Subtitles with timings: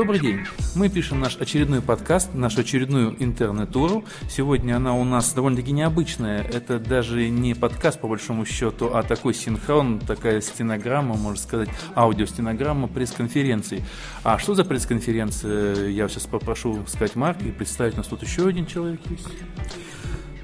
[0.00, 0.46] Добрый день.
[0.76, 4.02] Мы пишем наш очередной подкаст, нашу очередную интернет-туру.
[4.30, 6.42] Сегодня она у нас довольно-таки необычная.
[6.42, 12.88] Это даже не подкаст, по большому счету, а такой синхрон, такая стенограмма, можно сказать, аудиостенограмма
[12.88, 13.84] пресс-конференции.
[14.24, 15.88] А что за пресс-конференция?
[15.88, 19.28] Я сейчас попрошу сказать Марк и представить нас тут еще один человек есть.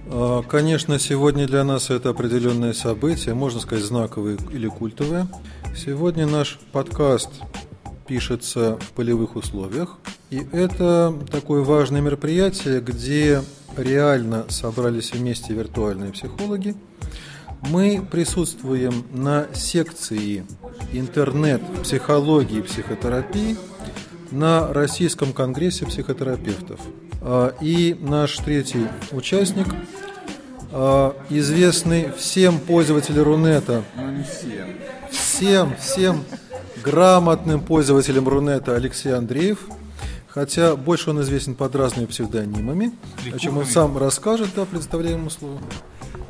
[0.09, 5.27] А, конечно, сегодня для нас это определенное событие, можно сказать, знаковое или культовое.
[5.75, 7.31] Сегодня наш подкаст
[8.07, 9.99] пишется в полевых условиях.
[10.31, 13.43] И это такое важное мероприятие, где
[13.77, 16.75] реально собрались вместе виртуальные психологи.
[17.63, 20.45] Мы присутствуем на секции
[20.93, 23.57] интернет психологии и психотерапии
[24.31, 26.81] на Российском конгрессе психотерапевтов.
[27.23, 29.67] А, и наш третий участник,
[30.73, 33.83] а, известный всем пользователям Рунета.
[33.97, 34.69] Ну не всем.
[35.11, 36.25] Всем, всем
[36.83, 39.61] грамотным пользователем Рунета Алексей Андреев,
[40.29, 42.93] хотя больше он известен под разными псевдонимами,
[43.33, 45.59] о чем он сам расскажет, да, предоставляем ему слово.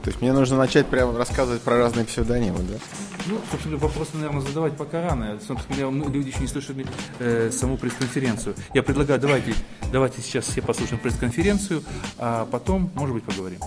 [0.03, 2.79] То есть мне нужно начать прямо рассказывать про разные псевдонимы, да?
[3.27, 5.37] Ну, собственно, вопросы, наверное, задавать пока рано.
[5.45, 6.87] Собственно ну, люди еще не слышали
[7.19, 8.55] э, саму пресс-конференцию.
[8.73, 9.55] Я предлагаю, давайте,
[9.91, 11.83] давайте сейчас все послушаем пресс-конференцию,
[12.19, 13.59] а потом, может быть, поговорим.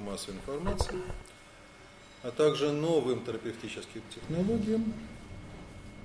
[0.00, 0.96] Массовой информации,
[2.22, 4.92] а также новым терапевтическим технологиям.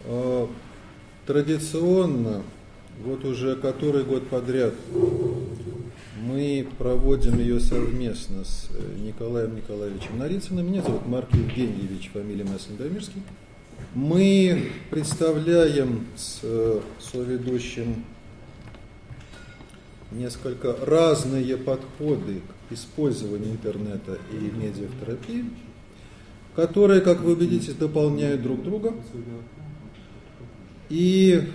[0.06, 0.50] А,
[1.26, 2.44] традиционно,
[3.04, 4.74] вот уже который год подряд,
[6.22, 10.68] мы проводим ее совместно с э, Николаем Николаевичем Нарицыным.
[10.68, 13.24] Меня зовут Марк Евгеньевич, фамилия моя Сандомирский.
[13.96, 18.06] Мы представляем с э, соведущим
[20.12, 25.46] несколько разные подходы к использованию интернета и медиа в терапии,
[26.56, 28.94] которые, как вы убедитесь, дополняют друг друга.
[30.90, 31.50] И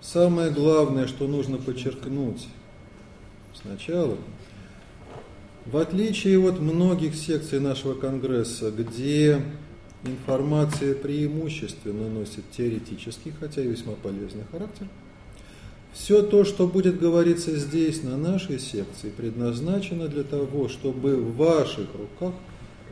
[0.00, 2.46] самое главное, что нужно подчеркнуть
[3.54, 4.16] сначала,
[5.66, 9.42] в отличие от многих секций нашего Конгресса, где
[10.04, 14.86] информация преимущественно носит теоретический, хотя и весьма полезный характер–
[15.98, 21.88] все то, что будет говориться здесь, на нашей секции, предназначено для того, чтобы в ваших
[21.94, 22.34] руках,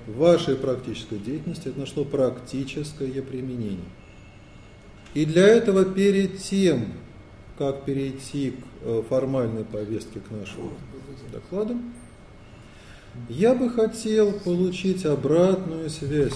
[0.08, 3.88] в вашей практической деятельности нашло практическое применение.
[5.14, 6.94] И для этого перед тем,
[7.56, 10.72] как перейти к э, формальной повестке к нашему
[11.32, 11.76] докладу,
[13.28, 16.34] я бы хотел получить обратную связь.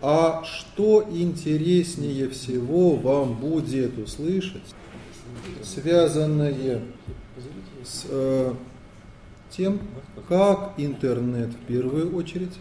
[0.00, 4.62] А что интереснее всего вам будет услышать
[5.62, 6.82] связанное
[7.84, 8.54] с э,
[9.50, 9.80] тем,
[10.28, 12.52] как интернет в первую очередь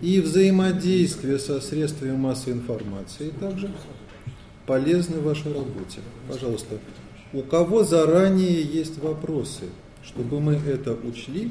[0.00, 3.70] и взаимодействие со средствами массовой информации также
[4.66, 6.00] полезны в вашей работе.
[6.28, 6.78] Пожалуйста,
[7.32, 9.64] у кого заранее есть вопросы,
[10.04, 11.50] чтобы мы это учли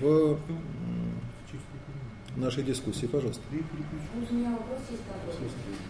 [0.00, 0.38] в
[2.36, 3.42] нашей дискуссии, пожалуйста.
[3.50, 5.48] У меня вопрос есть такой.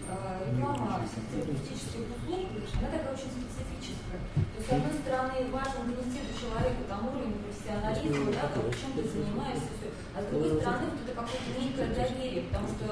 [0.09, 1.03] А, реклама
[1.33, 2.47] терапевтических услуг,
[2.79, 4.21] она такая очень специфическая.
[4.35, 8.91] То есть, с одной стороны, важно донести до человека там уровень профессионализма, да, как, чем
[8.95, 9.89] ты занимаешься, все.
[10.15, 12.87] а с другой стороны, вот это какое-то некое доверие, потому что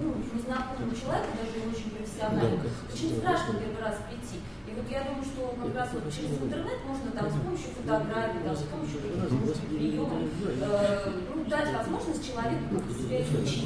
[0.00, 4.40] ну, незнакомому человеку, даже очень профессиональному, очень страшно первый раз прийти.
[4.68, 8.38] И вот я думаю, что как раз вот через интернет можно там с помощью фотографий,
[8.44, 10.22] там, с помощью каких-то приемов
[10.60, 13.64] э, ну, дать возможность человеку как-то себя изучить.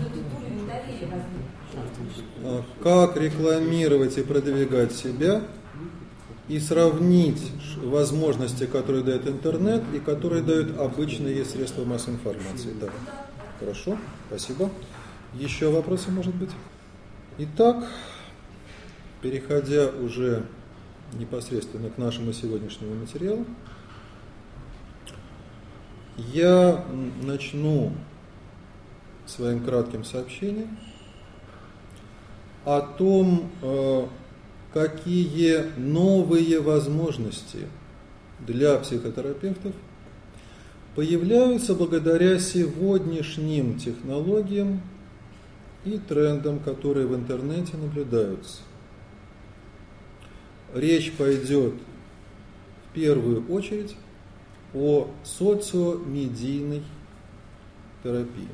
[0.00, 2.64] Этот уровень доверия возник.
[2.82, 5.42] Как рекламировать и продвигать себя
[6.48, 12.74] и сравнить возможности, которые дает интернет и которые дают обычные средства массовой информации.
[12.80, 12.88] Да.
[13.60, 13.96] Хорошо,
[14.28, 14.70] спасибо.
[15.34, 16.50] Еще вопросы, может быть?
[17.38, 17.86] Итак,
[19.22, 20.42] Переходя уже
[21.12, 23.46] непосредственно к нашему сегодняшнему материалу,
[26.16, 26.84] я
[27.22, 27.92] начну
[29.24, 30.76] своим кратким сообщением
[32.64, 34.06] о том, э,
[34.72, 37.68] какие новые возможности
[38.40, 39.72] для психотерапевтов
[40.96, 44.80] появляются благодаря сегодняшним технологиям
[45.84, 48.62] и трендам, которые в интернете наблюдаются
[50.74, 51.74] речь пойдет
[52.90, 53.94] в первую очередь
[54.74, 56.82] о социомедийной
[58.02, 58.48] терапии.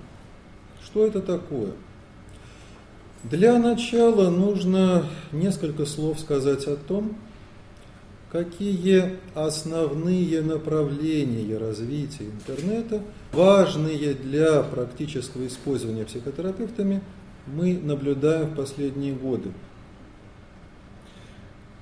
[0.83, 1.73] Что это такое?
[3.25, 7.17] Для начала нужно несколько слов сказать о том,
[8.31, 17.03] какие основные направления развития интернета, важные для практического использования психотерапевтами,
[17.47, 19.51] мы наблюдаем в последние годы.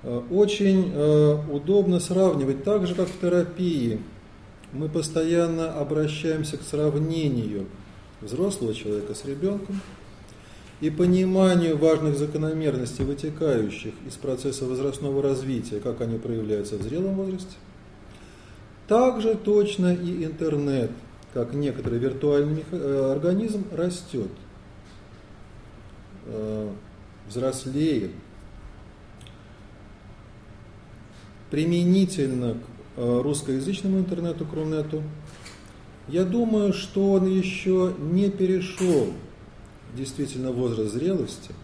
[0.07, 4.01] Э, очень э, удобно сравнивать, так же как в терапии.
[4.73, 7.67] Мы постоянно обращаемся к сравнению
[8.21, 9.81] взрослого человека с ребенком
[10.81, 17.57] и пониманию важных закономерностей, вытекающих из процесса возрастного развития, как они проявляются в зрелом возрасте.
[18.87, 20.93] Также точно и интернет,
[21.35, 24.31] как некоторый виртуальный э, организм, растет,
[27.29, 28.11] взрослеет,
[31.57, 32.57] применительно к
[32.99, 35.03] э, русскоязычному интернету, Крунету,
[36.07, 39.07] я думаю, что он еще не перешел
[39.95, 41.55] действительно возраст зрелости.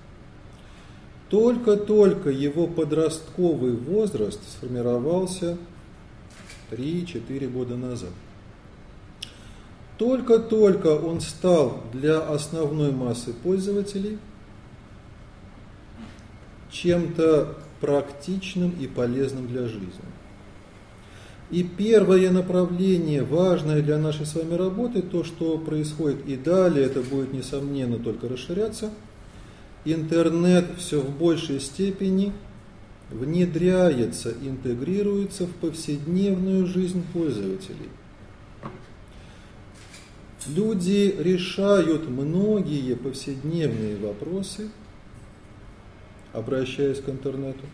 [1.28, 5.58] Только-только его подростковый возраст сформировался
[6.70, 8.12] 3-4 года назад.
[9.98, 14.16] Только-только он стал для основной массы пользователей
[16.70, 19.90] чем-то практичным и полезным для жизни.
[21.50, 27.02] И первое направление, важное для нашей с вами работы, то, что происходит и далее, это
[27.02, 28.90] будет, несомненно, только расширяться.
[29.84, 32.32] Интернет все в большей степени
[33.10, 37.90] внедряется, интегрируется в повседневную жизнь пользователей.
[40.46, 44.70] Люди решают многие повседневные вопросы–
[46.32, 47.64] обращаясь к интернету.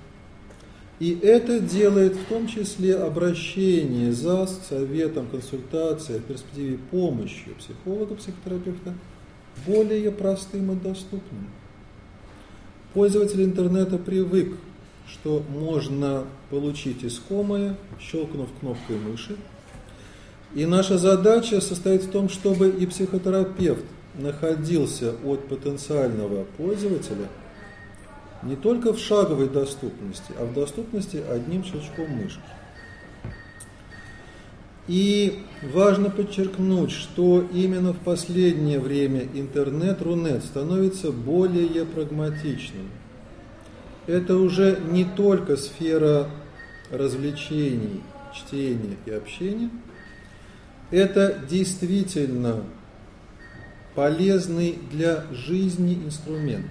[0.98, 8.94] И это делает в том числе обращение за советом, консультацией, в перспективе помощи психолога, психотерапевта
[9.64, 11.48] более простым и доступным.
[12.94, 14.56] Пользователь интернета привык,
[15.06, 19.36] что можно получить искомое, щелкнув кнопкой мыши.
[20.54, 23.84] И наша задача состоит в том, чтобы и психотерапевт
[24.16, 27.28] находился от потенциального пользователя–
[28.42, 32.40] не только в шаговой доступности, а в доступности одним щелчком мышки.
[34.86, 35.42] И
[35.74, 42.88] важно подчеркнуть, что именно в последнее время интернет, Рунет становится более прагматичным.
[44.06, 46.30] Это уже не только сфера
[46.90, 48.00] развлечений,
[48.34, 49.68] чтения и общения,
[50.90, 52.62] это действительно
[53.94, 56.66] полезный для жизни инструмент.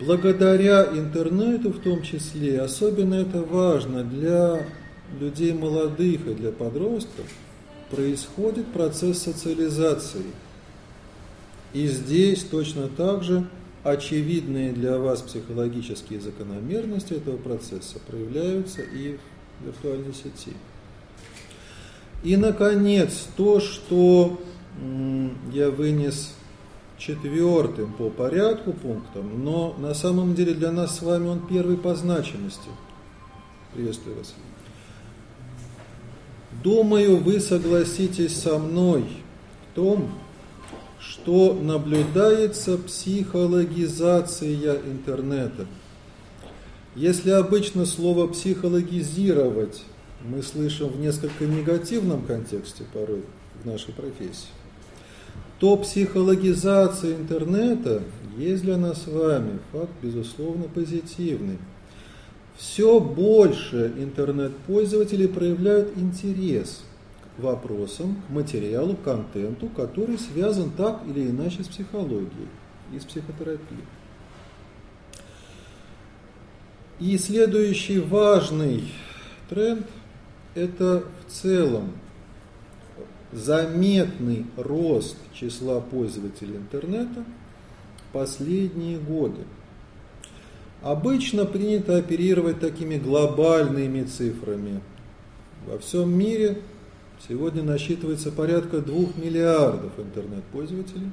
[0.00, 4.66] Благодаря интернету в том числе, особенно это важно для
[5.20, 7.26] людей молодых и для подростков,
[7.90, 10.24] происходит процесс социализации.
[11.72, 13.46] И здесь точно так же
[13.84, 19.18] очевидные для вас психологические закономерности этого процесса проявляются и
[19.60, 20.56] в виртуальной сети.
[22.24, 24.40] И, наконец, то, что
[25.52, 26.34] я вынес
[26.98, 31.94] четвертым по порядку пунктом, но на самом деле для нас с вами он первый по
[31.94, 32.68] значимости.
[33.74, 34.34] Приветствую вас.
[36.62, 39.04] Думаю, вы согласитесь со мной
[39.72, 40.10] в том,
[41.00, 45.66] что наблюдается психологизация интернета.
[46.94, 49.82] Если обычно слово «психологизировать»
[50.24, 53.24] мы слышим в несколько негативном контексте порой
[53.62, 54.48] в нашей профессии,
[55.64, 58.02] то психологизация интернета
[58.36, 61.56] есть для нас с вами факт, безусловно, позитивный.
[62.54, 66.84] Все больше интернет-пользователей проявляют интерес
[67.34, 72.48] к вопросам, к материалу, к контенту, который связан так или иначе с психологией
[72.94, 73.84] и с психотерапией.
[77.00, 78.84] И следующий важный
[79.48, 79.86] тренд–
[80.54, 81.92] это в целом
[83.34, 87.24] заметный рост числа пользователей интернета
[88.12, 89.42] последние годы.
[90.82, 94.80] Обычно принято оперировать такими глобальными цифрами.
[95.66, 96.58] Во всем мире
[97.26, 101.10] сегодня насчитывается порядка 2 миллиардов интернет-пользователей.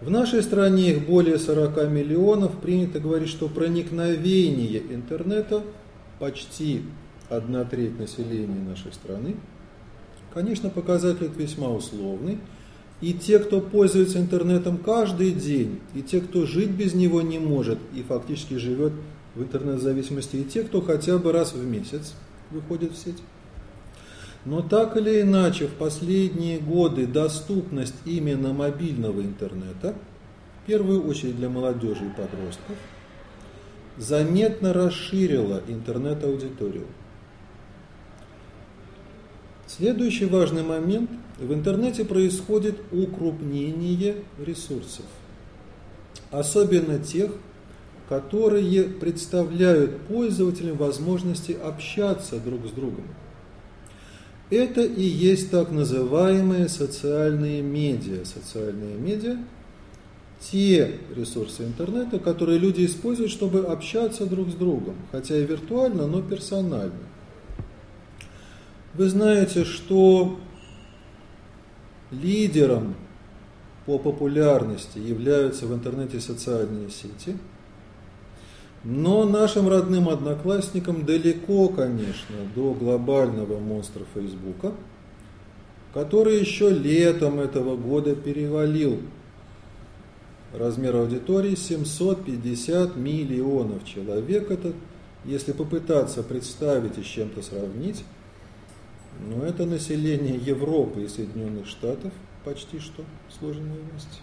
[0.00, 2.60] В нашей стране их более 40 миллионов.
[2.60, 5.62] Принято говорить, что проникновение интернета
[6.18, 6.82] почти
[7.30, 9.36] одна треть населения нашей страны–
[10.32, 12.38] Конечно, показатель весьма условный.
[13.00, 17.78] И те, кто пользуется интернетом каждый день, и те, кто жить без него не может
[17.94, 18.92] и фактически живет
[19.36, 22.14] в интернет-зависимости, и те, кто хотя бы раз в месяц
[22.50, 23.22] выходит в сеть.
[24.44, 29.94] Но так или иначе, в последние годы доступность именно мобильного интернета,
[30.62, 32.76] в первую очередь для молодежи и подростков,
[33.96, 36.86] заметно расширила интернет-аудиторию.
[39.68, 41.10] Следующий важный момент.
[41.38, 45.04] В интернете происходит укрупнение ресурсов.
[46.30, 47.30] Особенно тех,
[48.08, 53.04] которые представляют пользователям возможности общаться друг с другом.
[54.48, 58.24] Это и есть так называемые социальные медиа.
[58.24, 59.36] Социальные медиа–
[60.40, 66.22] те ресурсы интернета, которые люди используют, чтобы общаться друг с другом, хотя и виртуально, но
[66.22, 66.94] персонально.
[68.98, 70.38] Вы знаете, что
[72.10, 72.96] лидером
[73.86, 77.38] по популярности являются в интернете социальные сети–
[78.84, 84.72] но нашим родным одноклассникам далеко, конечно, до глобального монстра Фейсбука,
[85.92, 89.00] который еще летом этого года перевалил
[90.54, 94.50] размер аудитории 750 миллионов человек.
[94.50, 94.72] Это,
[95.24, 98.04] если попытаться представить и с чем-то сравнить,
[99.26, 102.12] ну, это население Европы и Соединенных Штатов
[102.44, 104.20] почти что сложенные вместе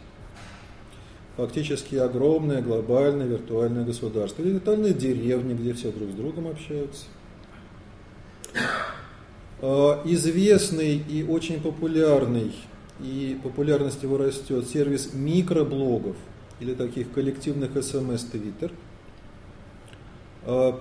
[1.37, 4.41] фактически огромное глобальное виртуальное государство.
[4.41, 7.05] Или виртуальные деревни, где все друг с другом общаются.
[9.61, 12.53] А, известный и очень популярный,
[12.99, 16.15] и популярность его растет, сервис микроблогов
[16.59, 18.71] или таких коллективных смс Twitter
[20.43, 20.79] а,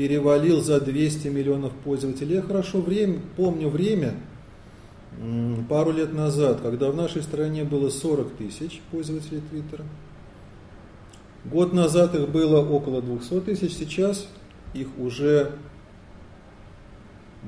[0.00, 2.36] перевалил за 200 миллионов пользователей.
[2.36, 4.14] Я хорошо время, помню время,
[5.68, 9.84] пару лет назад, когда в нашей стране было 40 тысяч пользователей Твиттера.
[11.44, 14.26] Год назад их было около 200 тысяч, сейчас
[14.72, 15.52] их уже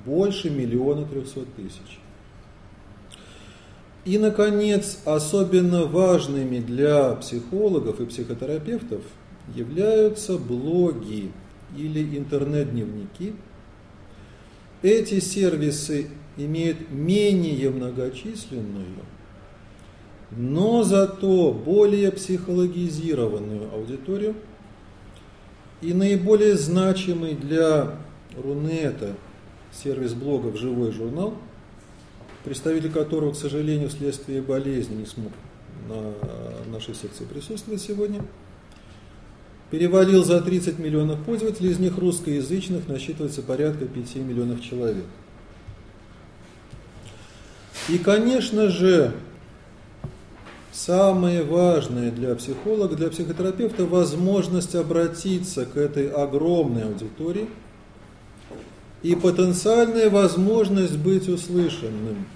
[0.05, 2.01] больше миллиона трехсот тысяч.
[4.05, 9.01] И, наконец, особенно важными для психологов и психотерапевтов
[9.55, 11.33] являются блоги
[11.77, 13.35] или интернет-дневники.
[14.83, 18.87] Эти сервисы имеют менее многочисленную,
[20.31, 24.35] но зато более психологизированную аудиторию
[25.81, 27.97] и наиболее значимый для
[28.37, 29.15] Рунета
[29.73, 31.35] сервис блогов «Живой журнал»,
[32.45, 35.33] представитель которого, к сожалению, вследствие болезни не смог
[35.89, 38.25] на нашей секции присутствовать сегодня,
[39.73, 45.07] перевалил за 30 миллионов пользователей, из них русскоязычных насчитывается порядка 5 миллионов человек.
[47.89, 49.15] И, конечно же,
[50.73, 57.49] самое важное для психолога, для психотерапевта возможность обратиться к этой огромной аудитории
[59.03, 62.27] и потенциальная возможность быть услышанным.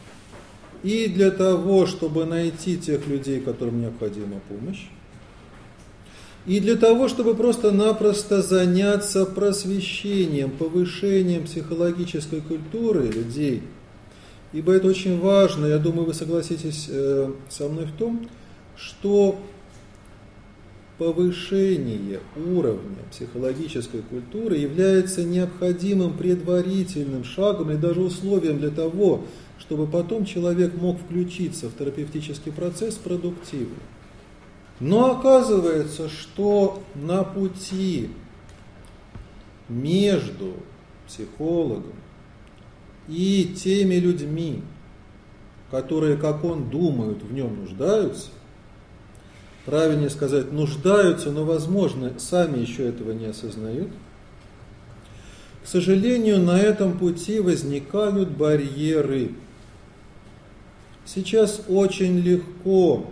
[0.83, 4.87] И для того, чтобы найти тех людей, которым необходима помощь,
[6.47, 13.63] и для того, чтобы просто-напросто заняться просвещением, повышением психологической культуры людей–
[14.57, 18.27] Ибо это очень важно, я думаю, вы согласитесь э, со мной в том,
[18.77, 19.39] что
[20.99, 29.25] повышение уровня психологической культуры является необходимым предварительным шагом и даже условием для того,
[29.59, 33.77] чтобы потом человек мог включиться в терапевтический процесс продуктивно.
[34.81, 38.11] Но оказывается, что на пути
[39.69, 40.55] между
[41.07, 41.95] психологом
[43.09, 44.63] и теми людьми,
[45.71, 48.29] которые, как он, думают, в нем нуждаются,
[49.65, 53.91] правильнее сказать, нуждаются, но, возможно, сами еще этого не осознают,
[55.67, 59.33] к сожалению, на этом пути возникают барьеры.
[61.05, 63.11] Сейчас очень легко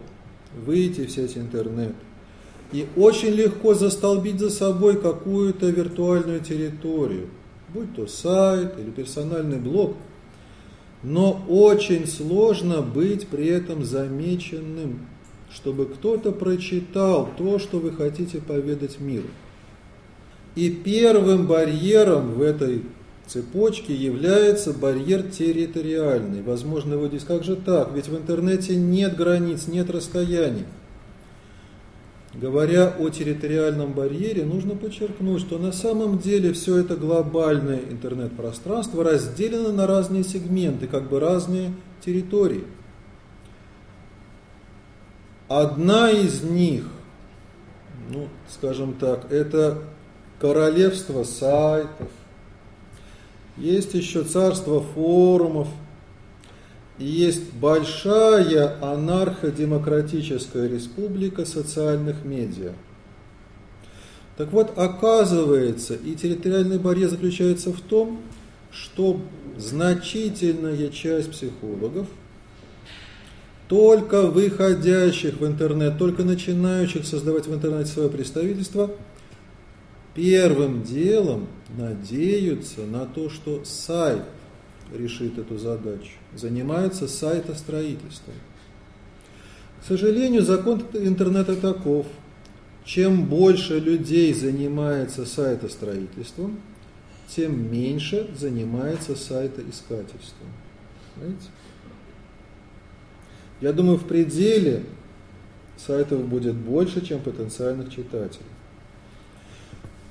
[0.66, 1.94] выйти в сеть интернет.
[2.73, 7.28] И очень легко застолбить за собой какую-то виртуальную территорию–
[7.75, 9.96] будь то сайт или персональный блог,
[11.02, 15.00] но очень сложно быть при этом замеченным,
[15.50, 19.26] чтобы кто-то прочитал то, что вы хотите поведать миру.
[20.54, 22.82] И первым барьером в этой
[23.26, 26.43] цепочке является барьер территориальный.
[26.43, 27.93] Возможно, вы здесь как же так?
[27.95, 30.64] Ведь в интернете нет границ, нет расстояний.
[32.35, 39.71] Говоря о территориальном барьере, нужно подчеркнуть, что на самом деле все это глобальное интернет-пространство разделено
[39.71, 41.73] на разные сегменты, как бы разные
[42.04, 42.64] территории.
[45.47, 46.85] Одна из них,
[48.11, 49.78] ну, скажем так, это
[50.40, 52.09] королевство сайтов,
[53.56, 55.68] есть еще царство форумов–
[56.99, 62.73] есть большая анарходемократическая республика социальных медиа.
[64.37, 68.20] Так вот, оказывается, и территориальный барьер заключается в том,
[68.70, 69.20] что
[69.56, 72.06] значительная часть психологов,
[73.68, 78.90] только выходящих в интернет, только начинающих создавать в интернете свое представительство,
[80.14, 84.23] первым делом надеются на то, что сайт
[84.92, 88.35] решит эту задачу, занимаются сайтостроительством.
[89.83, 92.06] К сожалению, закон интернета таков.
[92.85, 96.61] Чем больше людей занимается сайтостроительством,
[97.28, 100.49] тем меньше занимается сайтоискательством.
[101.14, 101.47] Понимаете?
[103.61, 104.85] Я думаю, в пределе
[105.78, 108.44] сайтов будет больше, чем потенциальных читателей.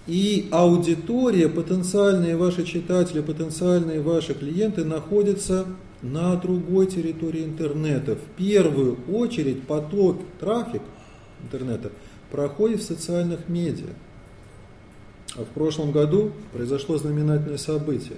[0.05, 5.65] И аудитория, потенциальные ваши читатели, потенциальные ваши клиенты находятся
[6.01, 8.15] на другой территории интернета.
[8.15, 10.81] В первую очередь поток, трафик
[11.41, 11.91] интернета
[12.29, 13.91] проходит в социальных медиа.
[15.38, 18.17] А в прошлом году произошло знаменательное событие.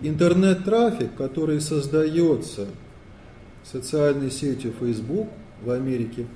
[0.00, 2.66] Интернет-трафик, который создается
[3.64, 5.28] социальной сетью Facebook
[5.62, 6.26] в Америке,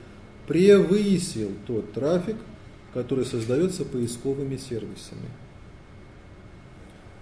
[0.47, 2.37] превысил тот трафик,
[2.95, 5.29] который создается поисковыми сервисами.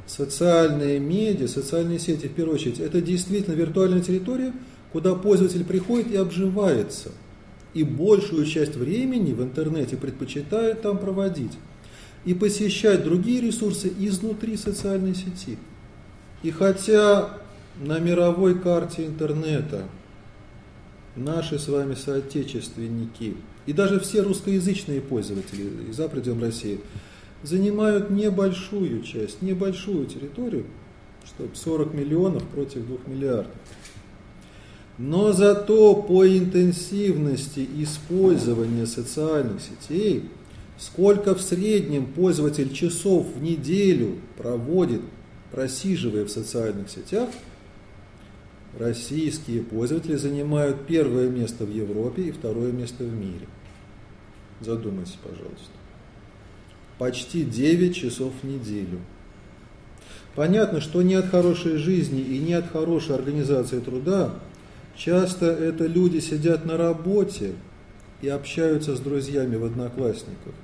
[0.06, 4.52] Социальные медиа, социальные сети, в первую очередь, это действительно виртуальная территория,
[4.92, 7.12] куда пользователь приходит и обживается.
[7.74, 11.52] И большую часть времени в интернете предпочитает там проводить
[12.24, 15.56] и посещать другие ресурсы изнутри социальной сети.
[16.42, 17.30] И хотя
[17.80, 19.84] на мировой карте интернета
[21.14, 23.36] наши с вами соотечественники
[23.66, 26.80] и даже все русскоязычные пользователи за пределами России
[27.42, 30.66] занимают небольшую часть, небольшую территорию,
[31.24, 33.52] что 40 миллионов против 2 миллиардов.
[34.98, 40.24] Но зато по интенсивности использования социальных сетей–
[40.80, 45.02] сколько в среднем пользователь часов в неделю проводит,
[45.52, 47.28] просиживая в социальных сетях,
[48.78, 53.46] российские пользователи занимают первое место в Европе и второе место в мире.
[54.60, 55.72] Задумайтесь, пожалуйста.
[56.98, 59.00] Почти 9 часов в неделю.
[60.34, 64.34] Понятно, что не от хорошей жизни и не от хорошей организации труда.
[64.96, 67.54] Часто это люди сидят на работе
[68.22, 70.54] и общаются с друзьями в одноклассниках.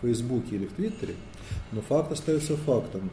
[0.00, 1.14] Фейсбуке или в Твиттере,
[1.72, 3.10] но факт остается фактом.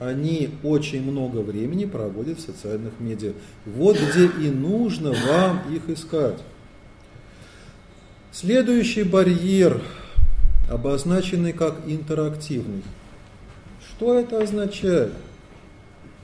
[0.00, 3.34] Они очень много времени проводят в социальных медиа.
[3.64, 6.38] Вот где и нужно вам их искать.
[8.32, 9.80] Следующий барьер,
[10.68, 12.82] обозначенный как интерактивный.
[13.88, 15.12] Что это означает?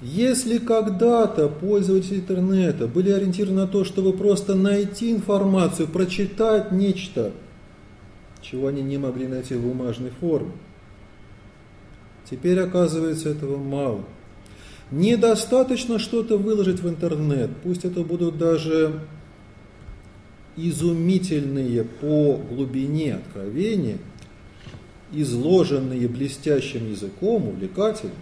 [0.03, 7.31] Если когда-то пользователи интернета были ориентированы на то, чтобы просто найти информацию, прочитать нечто–
[8.51, 10.53] чего они не могли найти в бумажной форме.
[12.29, 14.05] Теперь оказывается этого мало.
[14.91, 19.01] Недостаточно что-то выложить в интернет, пусть это будут даже
[20.57, 23.99] изумительные по глубине откровения,
[25.12, 28.15] изложенные блестящим языком, увлекательно.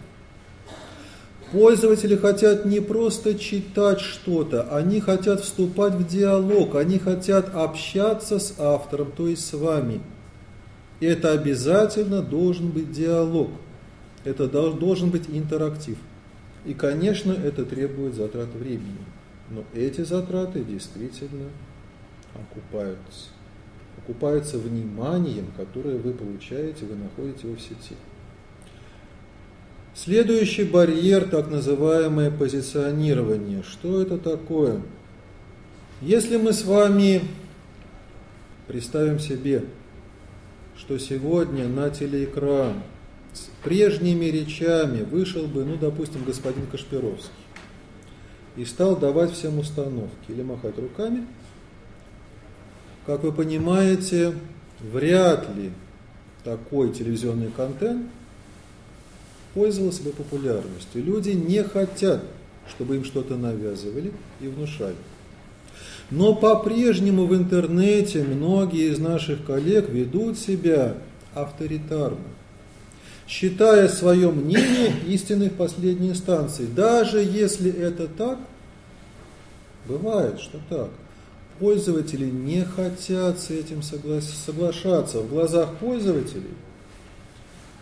[1.53, 8.59] Пользователи хотят не просто читать что-то, они хотят вступать в диалог, они хотят общаться с
[8.59, 10.01] автором, то есть с вами–
[11.01, 13.51] это обязательно должен быть диалог,
[14.25, 15.99] это должен быть интерактив.
[16.65, 19.05] И, конечно, это требует затрат времени.
[19.51, 21.51] Но эти затраты действительно
[22.35, 23.29] окупаются.
[23.99, 27.97] Окупаются вниманием, которое вы получаете, вы находите его в сети.
[29.95, 33.63] Следующий барьер, так называемое позиционирование.
[33.63, 34.81] Что это такое?
[36.01, 37.23] Если мы с вами
[38.67, 39.65] представим себе,
[40.77, 42.83] что сегодня на телеэкран
[43.64, 47.31] прежними речами вышел бы, ну, допустим, господин Кашпировский
[48.57, 51.27] и стал давать всем установки или махать руками,
[53.07, 54.35] как вы понимаете,
[54.81, 55.72] вряд ли
[56.44, 58.07] такой телевизионный контент
[59.55, 61.03] пользовался бы популярностью.
[61.03, 62.22] Люди не хотят,
[62.68, 64.96] чтобы им что-то навязывали и внушали.
[66.11, 70.96] Но по-прежнему в интернете многие из наших коллег ведут себя
[71.35, 72.18] авторитарно,
[73.27, 76.67] считая свое мнение истинной в последней инстанции.
[76.67, 78.39] Даже если это так,
[79.87, 80.91] бывает, что так,
[81.59, 85.21] пользователи не хотят с этим соглашаться.
[85.21, 86.55] В глазах пользователей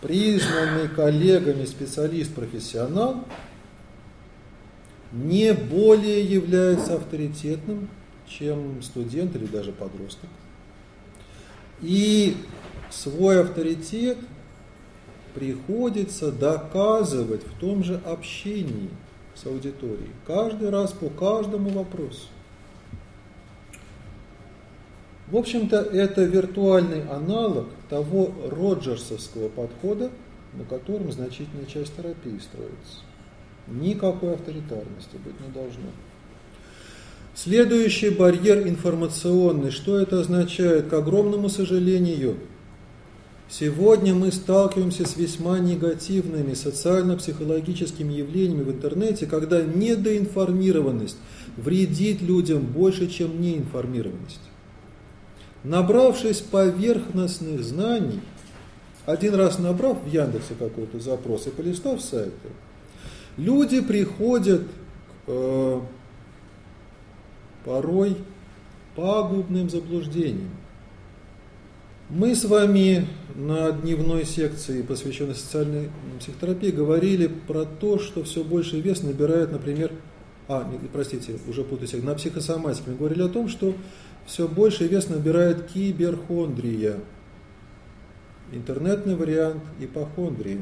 [0.01, 3.25] признанный коллегами специалист-профессионал
[5.13, 7.89] не более является авторитетным
[8.39, 10.29] чем студент или даже подросток.
[11.81, 12.37] И
[12.91, 14.19] свой авторитет
[15.35, 18.91] приходится доказывать в том же общении
[19.35, 20.11] с аудиторией.
[20.27, 22.27] Каждый раз по каждому вопросу.
[25.29, 30.11] В общем-то, это виртуальный аналог того роджерсовского подхода,
[30.53, 33.01] на котором значительная часть терапии строится.
[33.67, 35.91] Никакой авторитарности быть не должно.
[37.35, 39.71] Следующий барьер информационный.
[39.71, 40.89] Что это означает?
[40.89, 42.37] К огромному сожалению,
[43.53, 51.19] сегодня мы сталкиваемся с весьма негативными социально-психологическими явлениями в интернете, когда недоинформированность
[51.57, 54.41] вредит людям больше, чем неинформированность.
[55.65, 58.21] Набравшись поверхностных знаний,
[59.05, 62.49] один раз набрав в Яндексе какой-то запрос и полистав сайты,
[63.37, 65.81] люди приходят к э,
[67.65, 68.17] порой
[68.97, 70.51] пагубным заблуждениям.
[72.15, 75.89] Мы с вами на дневной секции, посвященной социальной
[76.21, 79.93] психотерапии, говорили про то, что все больше вес набирает, например,
[80.47, 82.91] а, простите, уже путаюсь, на психосоматике.
[82.91, 83.73] Мы говорили о том, что
[84.27, 86.99] все больше вес набирает киберхондрия,
[88.53, 90.61] интернетный вариант ипохондрии.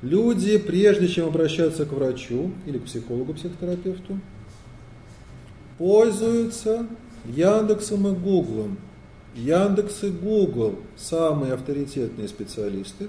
[0.00, 4.20] Люди, прежде чем обращаться к врачу или к психологу-психотерапевту,
[5.76, 6.86] пользуются
[7.24, 8.78] Яндексом и Гуглом.
[9.34, 13.08] Яндекс и Google– самые авторитетные специалисты.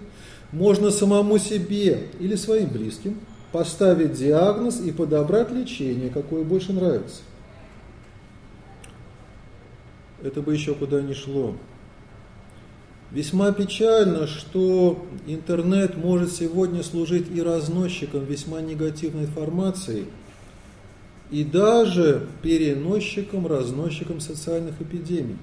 [0.51, 3.19] Можно самому себе или своим близким
[3.51, 7.21] поставить диагноз и подобрать лечение, какое больше нравится–
[10.25, 11.55] это бы еще куда ни шло.
[13.11, 20.05] Весьма печально, что интернет может сегодня служить и разносчиком весьма негативной информации,
[21.29, 25.38] и даже переносчиком, разносчиком социальных эпидемий.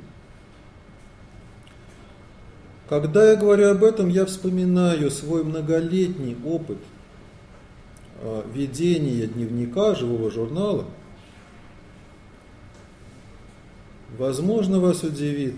[2.92, 6.76] Когда я говорю об этом, я вспоминаю свой многолетний опыт
[8.20, 10.84] а, ведения дневника, живого журнала–
[14.18, 15.54] возможно, вас удивит.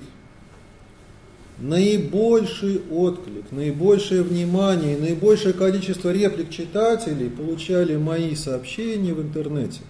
[1.58, 9.80] Наибольший отклик, наибольшее внимание, наибольшее количество реплик читателей получали мои сообщения в интернете.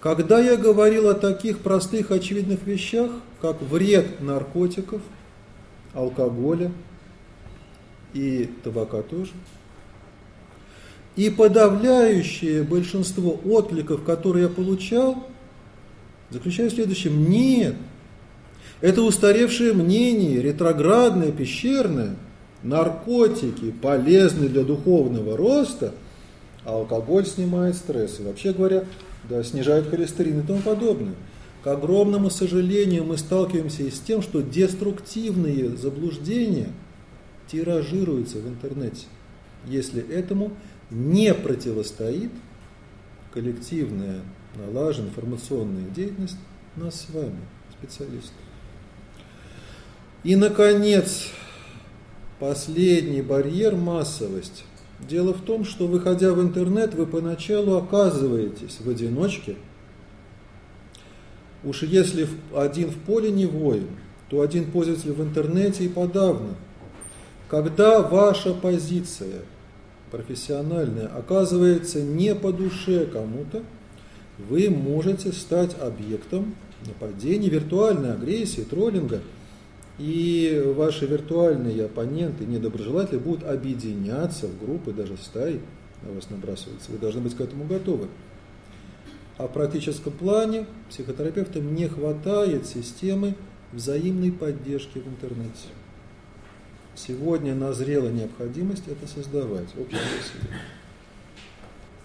[0.00, 3.10] Когда я говорил о таких простых очевидных вещах,
[3.40, 5.00] как вред наркотиков,
[5.94, 6.70] алкоголя
[8.14, 9.32] и табака тоже,
[11.16, 15.26] и подавляющее большинство откликов, которые я получал,
[16.30, 17.28] заключаюсь в следующем.
[17.28, 17.76] Нет.
[18.80, 22.16] Это устаревшее мнение, ретроградное, пещерное.
[22.62, 25.92] Наркотики полезны для духовного роста,
[26.64, 28.20] а алкоголь снимает стресс.
[28.20, 28.84] И вообще говоря,
[29.28, 31.14] да, снижает холестерин и тому подобное.
[31.62, 36.70] К огромному сожалению, мы сталкиваемся и с тем, что деструктивные заблуждения
[37.46, 39.06] тиражируются в интернете,
[39.66, 40.52] если этому
[40.90, 42.32] не противостоит
[43.32, 44.22] коллективная
[44.56, 46.36] налажена информационная деятельность
[46.76, 47.38] нас с вами,
[47.70, 48.34] специалистов.
[50.24, 51.28] И, наконец,
[52.38, 54.64] последний барьер– массовость.
[55.00, 59.56] Дело в том, что, выходя в интернет, вы поначалу оказываетесь в одиночке.
[61.64, 63.88] Уж если один в поле не воин,
[64.28, 66.54] то один пользователь в интернете и подавно.
[67.48, 69.42] Когда ваша позиция
[70.10, 73.62] профессиональная оказывается не по душе кому-то,
[74.38, 76.54] вы можете стать объектом
[76.86, 79.20] нападения, виртуальной агрессии, троллинга,
[79.98, 85.60] и ваши виртуальные оппоненты, недоброжелатели будут объединяться в группы, даже стаи
[86.02, 86.90] на вас набрасываться.
[86.90, 88.08] Вы должны быть к этому готовы.
[89.42, 93.34] А в практическом плане психотерапевтам не хватает системы
[93.72, 95.66] взаимной поддержки в интернете.
[96.94, 100.00] Сегодня назрела необходимость это создавать, общее.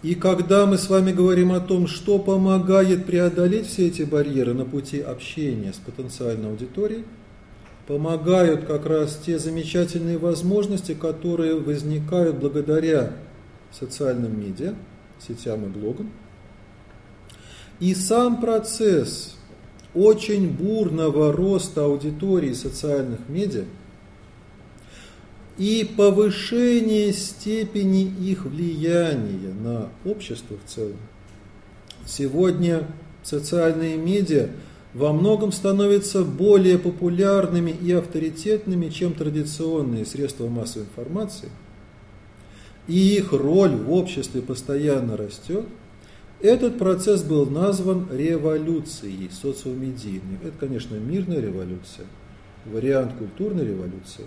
[0.01, 4.65] И когда мы с вами говорим о том, что помогает преодолеть все эти барьеры на
[4.65, 7.05] пути общения с потенциальной аудиторией,
[7.85, 13.13] помогают как раз те замечательные возможности, которые возникают благодаря
[13.71, 14.73] социальным медиа,
[15.19, 16.11] сетям и блогам.
[17.79, 19.35] И сам процесс
[19.93, 23.65] очень бурного роста аудитории социальных медиа–
[25.57, 30.97] и повышение степени их влияния на общество в целом.
[32.05, 32.87] Сегодня
[33.23, 34.49] социальные медиа
[34.93, 41.49] во многом становятся более популярными и авторитетными, чем традиционные средства массовой информации,
[42.87, 45.65] и их роль в обществе постоянно растет,
[46.41, 50.37] этот процесс был назван революцией социомедийной.
[50.43, 52.05] Это, конечно, мирная революция.
[52.65, 54.25] вариант культурной революции.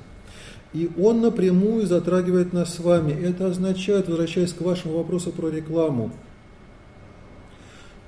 [0.72, 3.12] И он напрямую затрагивает нас с вами.
[3.12, 6.12] Это означает, возвращаясь к вашему вопросу про рекламу,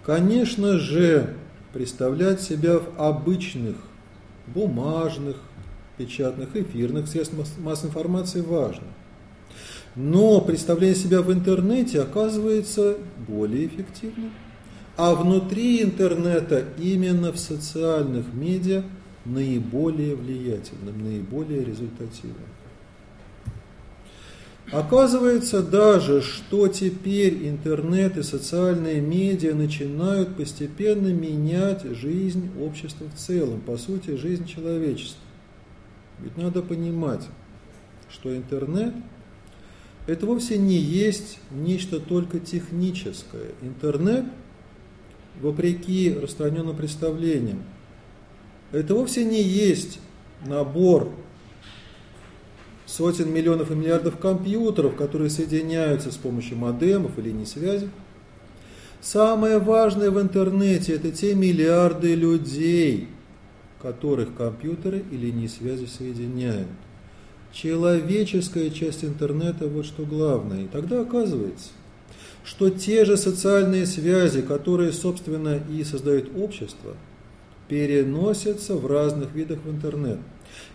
[0.04, 1.34] конечно же,
[1.72, 3.76] представлять себя в обычных,
[4.46, 5.36] бумажных,
[5.96, 8.86] печатных, эфирных средствах массовой информации важно.
[9.94, 12.96] Но представление себя в интернете оказывается
[13.28, 14.32] более эффективным.
[14.96, 18.84] А внутри интернета, именно в социальных медиа,
[19.24, 22.48] наиболее влиятельным, наиболее результативным.
[24.70, 33.60] Оказывается даже, что теперь интернет и социальные медиа начинают постепенно менять жизнь общества в целом,
[33.60, 35.20] по сути, жизнь человечества.
[36.20, 37.26] Ведь надо понимать,
[38.08, 38.94] что интернет–
[40.06, 43.52] это вовсе не есть нечто только техническое.
[43.62, 44.24] Интернет,
[45.40, 47.62] вопреки распространенным представлениям,
[48.72, 50.00] это вовсе не есть
[50.46, 51.12] набор
[52.86, 57.88] сотен миллионов и миллиардов компьютеров, которые соединяются с помощью модемов и линий связи.
[59.00, 63.08] Самое важное в интернете– это те миллиарды людей,
[63.80, 66.68] которых компьютеры и линии связи соединяют.
[67.52, 70.64] Человеческая часть интернета– вот что главное.
[70.64, 71.68] И тогда оказывается,
[72.44, 76.96] что те же социальные связи, которые, собственно, и создают общество–
[77.72, 80.18] переносятся в разных видах в интернет.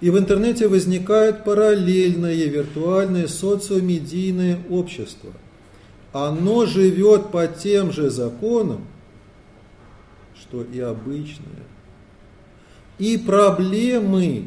[0.01, 5.31] И в интернете возникает параллельное виртуальное социомедийное общество.
[6.13, 8.87] Оно живет по тем же законам,
[10.39, 11.63] что и обычное.
[12.97, 14.45] И проблемы,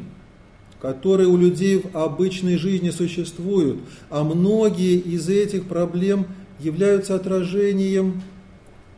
[0.81, 6.25] которые у людей в обычной жизни существуют, а многие из этих проблем
[6.59, 8.23] являются отражением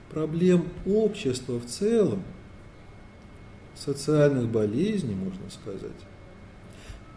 [0.09, 2.23] проблем общества в целом–
[3.75, 5.91] социальных болезней, можно сказать,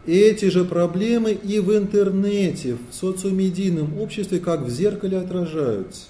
[0.06, 6.06] эти же проблемы и в интернете, в социомедийном обществе, как в зеркале отражаются.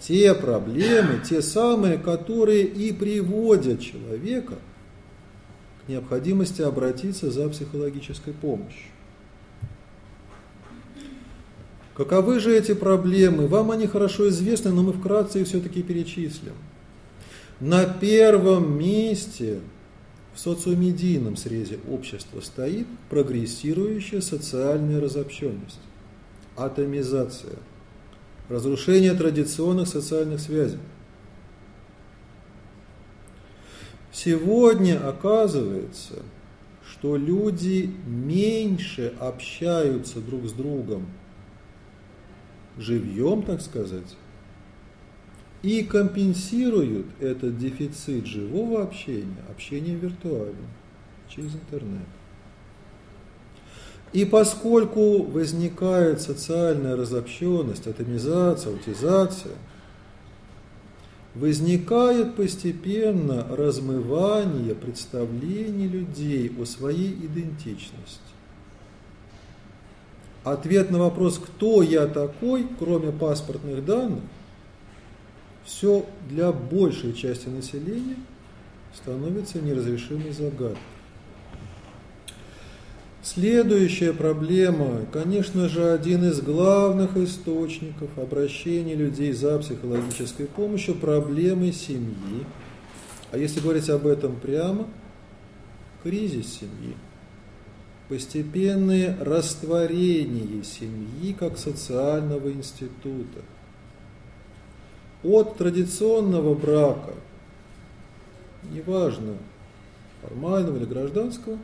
[0.00, 4.54] Те проблемы, те самые, которые и приводят человека
[5.92, 8.90] необходимости обратиться за психологической помощью.
[11.94, 13.46] Каковы же эти проблемы?
[13.46, 16.54] Вам они хорошо известны, но мы вкратце их все-таки перечислим.
[17.60, 19.60] На первом месте
[20.34, 25.80] в социомедийном срезе общества стоит прогрессирующая социальная разобщенность,
[26.56, 27.58] атомизация,
[28.48, 30.78] разрушение традиционных социальных связей.
[34.12, 36.22] Сегодня оказывается,
[36.84, 41.06] что люди меньше общаются друг с другом
[42.76, 44.16] живьем, так сказать,
[45.62, 50.68] и компенсируют этот дефицит живого общения общением виртуальным
[51.28, 52.06] через интернет.
[54.12, 59.52] И поскольку возникает социальная разобщенность, атомизация, аутизация,
[61.34, 68.20] возникает постепенно размывание представлений людей о своей идентичности.
[70.44, 74.22] Ответ на вопрос, кто я такой, кроме паспортных данных,
[75.64, 78.16] все для большей части населения
[78.94, 80.78] становится неразрешимой загадкой.
[83.22, 92.44] Следующая проблема, конечно же, один из главных источников обращения людей за психологической помощью– проблемы семьи.
[93.30, 94.88] А если говорить об этом прямо,
[96.02, 96.96] кризис семьи.
[98.08, 103.40] Постепенное растворение семьи как социального института–
[105.22, 107.14] от традиционного брака,
[108.72, 109.36] неважно,
[110.20, 111.58] формального или гражданского,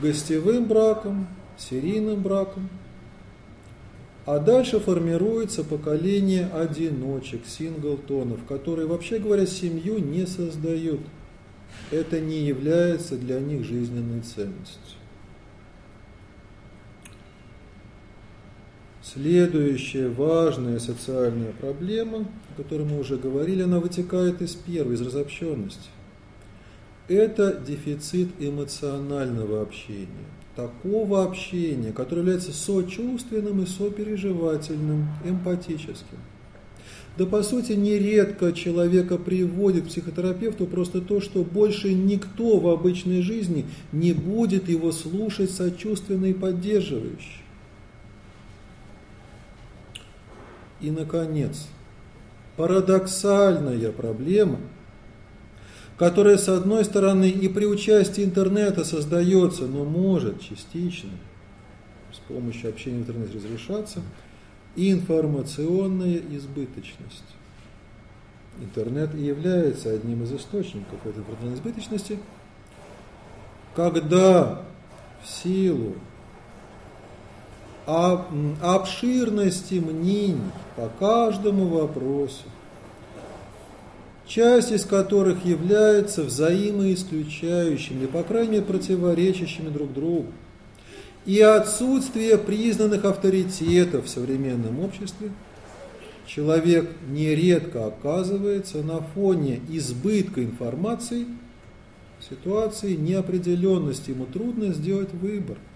[0.00, 2.68] гостевым браком, серийным браком,
[4.26, 11.00] а дальше формируется поколение одиночек, синглтонов, которые, вообще говоря, семью не создают.
[11.90, 14.98] Это не является для них жизненной ценностью.
[19.02, 25.88] Следующая важная социальная проблема, о которой мы уже говорили, она вытекает из первой, из разобщенности.
[27.08, 30.08] Это дефицит эмоционального общения.
[30.54, 36.18] Такого общения, которое является сочувственным и сопереживательным, эмпатическим.
[37.16, 43.22] Да по сути нередко человека приводит к психотерапевту просто то, что больше никто в обычной
[43.22, 47.40] жизни не будет его слушать сочувственно и поддерживающе.
[50.80, 51.66] И, наконец,
[52.56, 54.60] парадоксальная проблема,
[55.98, 61.10] которое, с одной стороны, и при участии интернета создается, но может частично
[62.12, 64.00] с помощью общения в интернете разрешаться,
[64.76, 67.24] информационная избыточность.
[68.60, 72.18] Интернет и является одним из источников этой информационной избыточности,
[73.74, 74.62] когда
[75.22, 75.94] в силу
[77.86, 82.44] обширности мнений по каждому вопросу,
[84.28, 90.26] часть из которых является взаимоисключающими, по крайней мере, противоречащими друг другу,
[91.26, 95.30] и отсутствие признанных авторитетов в современном обществе,
[96.26, 101.26] человек нередко оказывается на фоне избытка информации
[102.28, 105.56] ситуации неопределенности, ему трудно сделать выбор–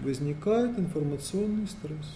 [0.00, 2.14] возникает информационный стресс.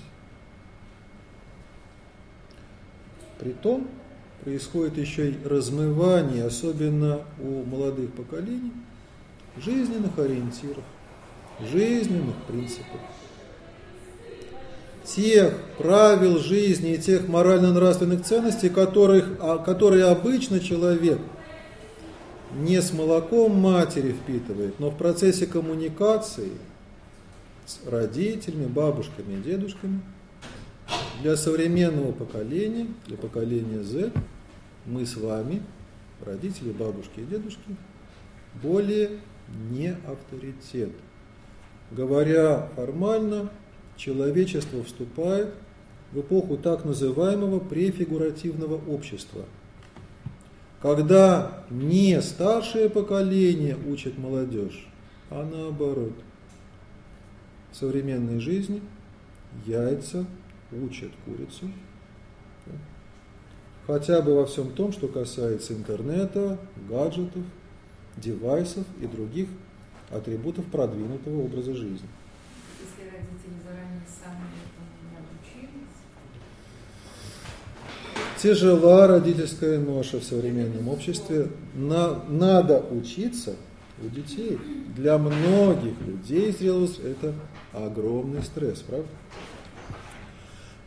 [3.38, 3.88] Притом
[4.44, 8.72] происходит еще и размывание, особенно у молодых поколений,
[9.56, 10.84] жизненных ориентиров,
[11.60, 13.00] жизненных принципов.
[15.04, 21.18] Тех правил жизни и тех морально-нравственных ценностей, которых, а, которые обычно человек
[22.54, 26.50] не с молоком матери впитывает, но в процессе коммуникации–
[27.70, 30.00] с родителями, бабушками и дедушками.
[31.22, 34.10] Для современного поколения, для поколения Z,
[34.86, 35.62] мы с вами,
[36.24, 37.76] родители, бабушки и дедушки,
[38.62, 39.20] более
[39.70, 40.90] не авторитет.
[41.90, 43.50] Говоря формально,
[43.96, 45.52] человечество вступает
[46.12, 49.44] в эпоху так называемого префигуративного общества,
[50.80, 54.88] когда не старшее поколение учит молодежь,
[55.30, 56.14] а наоборот–
[57.72, 58.82] в современной жизни
[59.66, 60.26] яйца
[60.72, 61.70] учат курицу.
[63.86, 67.42] Хотя бы во всем том, что касается интернета, гаджетов,
[68.16, 69.48] девайсов и других
[70.10, 72.08] атрибутов продвинутого образа жизни.
[72.80, 74.44] Если родители заранее сами
[75.10, 75.90] не обучились?
[78.40, 81.48] Тяжела родительская ноша в современном обществе.
[81.74, 83.56] На, надо учиться
[84.02, 84.58] у детей.
[84.94, 87.34] Для многих людей зрелость это
[87.72, 89.08] огромный стресс, правда?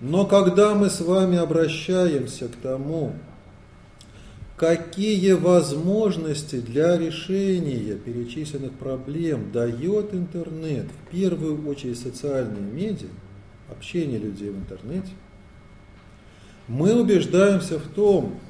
[0.03, 3.13] Но когда мы с вами обращаемся к тому,
[4.57, 13.07] какие возможности для решения перечисленных проблем дает интернет, в первую очередь социальные медиа,
[13.71, 15.11] общение людей в интернете,
[16.67, 18.41] мы убеждаемся в том,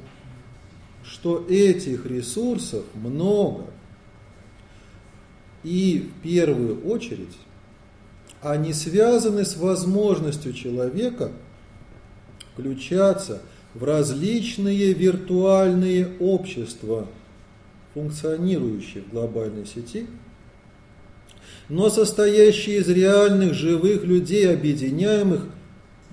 [1.04, 3.66] что этих ресурсов много.
[5.64, 7.38] И в первую очередь
[8.42, 11.32] они связаны с возможностью человека
[12.54, 13.42] включаться
[13.74, 17.08] в различные виртуальные общества,
[17.94, 20.08] функционирующие в глобальной сети,
[21.70, 25.48] но состоящие из реальных живых людей, объединяемых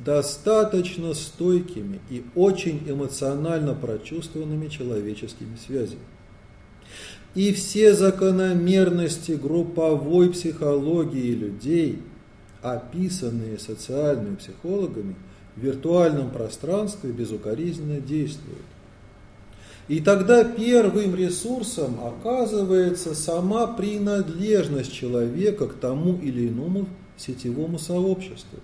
[0.05, 6.01] достаточно стойкими и очень эмоционально прочувствованными человеческими связями.
[7.35, 11.99] И все закономерности групповой психологии людей–
[12.63, 15.17] описанные социальными психологами
[15.61, 18.65] в виртуальном пространстве безукоризненно действуют.
[19.89, 28.61] И тогда первым ресурсом оказывается сама принадлежность человека к тому или иному сетевому сообществу,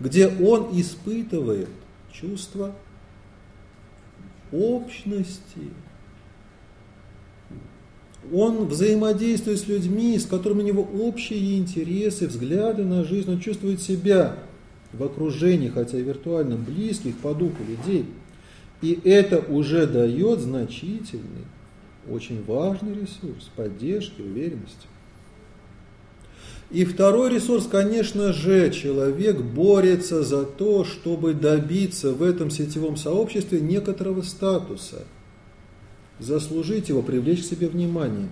[0.00, 1.68] где он испытывает
[2.10, 2.74] чувство
[4.50, 5.70] общности,
[8.32, 13.80] он взаимодействует с людьми, с которыми у него общие интересы, взгляды на жизнь, он чувствует
[13.82, 14.36] себя
[14.92, 18.06] в окружении, хотя и виртуальном, близких по духу людей.
[18.80, 21.46] И это уже дает значительный,
[22.08, 24.86] очень важный ресурс поддержки, уверенности.
[26.70, 33.60] И второй ресурс, конечно же, человек борется за то, чтобы добиться в этом сетевом сообществе
[33.60, 35.04] некоторого статуса–
[36.22, 38.28] заслужить его, привлечь к себе внимание.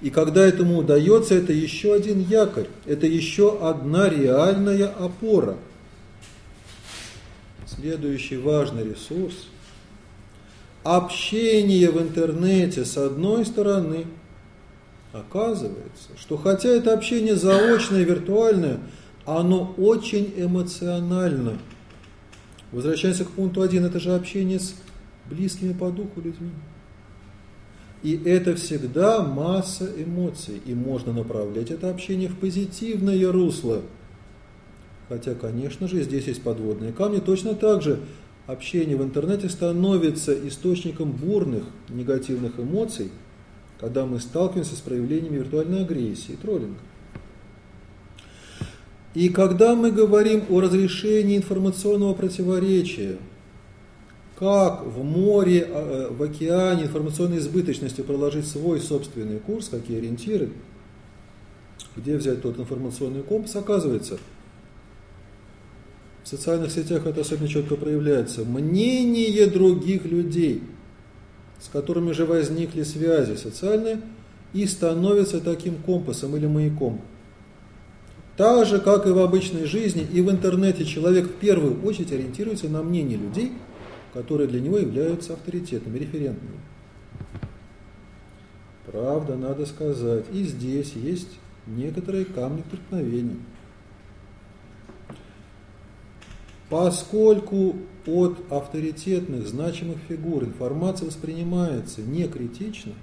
[0.00, 5.56] И когда этому удается, это еще один якорь, это еще одна реальная опора.
[7.78, 9.48] Следующий важный ресурс–
[10.82, 14.06] общение в интернете с одной стороны.
[15.12, 18.80] Оказывается, что хотя это общение заочное, виртуальное,
[19.26, 21.58] оно очень эмоционально.
[22.72, 24.74] Возвращаемся к пункту один, это же общение с
[25.28, 26.52] близкими по духу людьми.
[28.02, 33.82] И это всегда масса эмоций, и можно направлять это общение в позитивное русло.
[35.08, 37.20] Хотя, конечно же, здесь есть подводные камни.
[37.20, 38.00] Точно так же
[38.46, 43.10] общение в интернете становится источником бурных негативных эмоций,
[43.78, 46.80] когда мы сталкиваемся с проявлениями виртуальной агрессии, троллинга.
[49.14, 53.16] И когда мы говорим о разрешении информационного противоречия,
[54.38, 60.50] как в море, а, э, в океане информационной избыточности проложить свой собственный курс, какие ориентиры,
[61.96, 64.18] где взять тот информационный компас, оказывается,
[66.26, 68.44] в социальных сетях это особенно четко проявляется.
[68.44, 70.62] Мнение других людей,
[71.60, 74.00] с которыми же возникли связи социальные,
[74.52, 77.00] и становится таким компасом или маяком–
[78.36, 82.68] так же, как и в обычной жизни, и в интернете человек в первую очередь ориентируется
[82.68, 83.52] на мнение людей,
[84.12, 86.60] которые для него являются авторитетными, референтными.
[88.84, 91.30] Правда, надо сказать, и здесь есть
[91.66, 93.36] некоторые камни преткновения.
[96.68, 102.92] Поскольку от авторитетных, значимых фигур информация воспринимается не критично–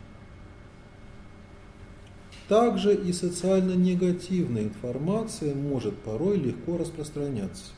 [2.47, 7.71] также и социально негативная информация может порой легко распространяться.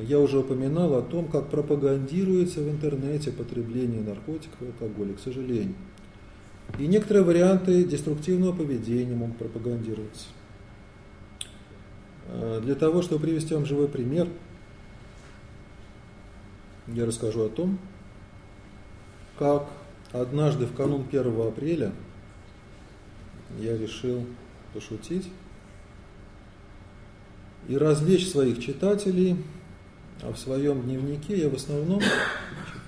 [0.00, 5.74] Я уже упоминал о том, как пропагандируется в интернете потребление наркотиков и алкоголя, к сожалению.
[6.78, 10.26] И некоторые варианты деструктивного поведения могут пропагандироваться.
[12.28, 14.28] Э, для того, чтобы привести вам живой пример,
[16.88, 17.78] я расскажу о том,
[19.38, 19.68] как
[20.12, 21.92] однажды в канун 1 апреля–
[23.58, 24.26] я решил
[24.74, 25.28] пошутить
[27.68, 29.36] и развлечь своих читателей,
[30.22, 32.00] а в своем дневнике я в основном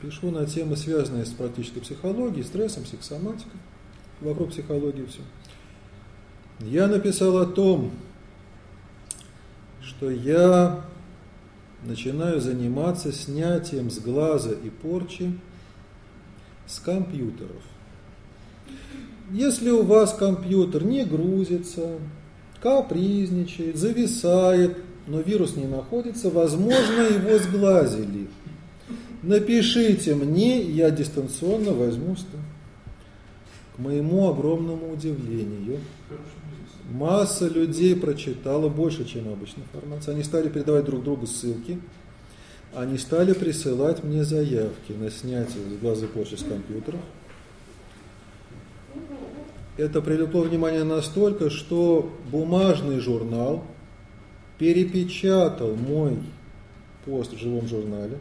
[0.03, 3.61] пишу на темы, связанные с практической психологией, стрессом, психосоматикой,
[4.21, 5.21] вокруг психологии все.
[6.61, 7.93] Я написал о том,
[9.89, 10.85] что я
[11.83, 15.33] начинаю заниматься снятием с глаза и порчи
[16.67, 17.63] с компьютеров–
[19.31, 21.99] если у вас компьютер не грузится,
[22.63, 28.29] капризничает, зависает, но вирус не находится, возможно, его сглазили.
[29.23, 32.17] Напишите мне, я дистанционно возьму
[33.77, 35.79] К моему огромному удивлению,
[36.89, 40.15] масса людей прочитала больше, чем обычная информация.
[40.15, 41.81] Они стали передавать друг другу ссылки,
[42.75, 47.01] они стали присылать мне заявки на снятие с глаза порчи с компьютеров
[49.79, 53.63] это привлекло внимание настолько, что бумажный журнал
[54.59, 56.19] перепечатал мой
[57.07, 58.19] пост в живом журнале.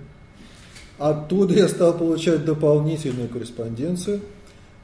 [1.00, 4.22] Оттуда я стал получать дополнительную корреспонденцию.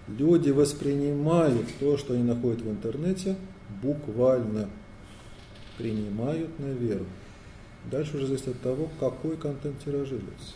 [0.07, 3.35] Люди воспринимают то, что они находят в интернете,
[3.83, 4.69] буквально
[5.77, 7.05] принимают на веру.
[7.91, 10.53] Дальше уже зависит от того, какой контент тиражируется.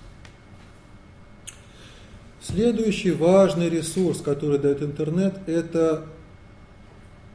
[2.41, 6.05] Следующий важный ресурс, который дает интернет, это,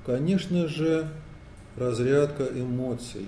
[0.06, 1.08] конечно же,
[1.76, 3.26] разрядка эмоций.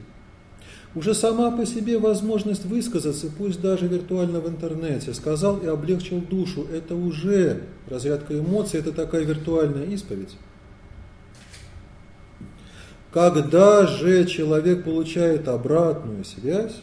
[0.94, 6.66] Уже сама по себе возможность высказаться, пусть даже виртуально в интернете, сказал и облегчил душу,
[6.72, 10.36] это уже разрядка эмоций, это такая виртуальная исповедь.
[13.14, 16.74] Когда же человек получает обратную связь,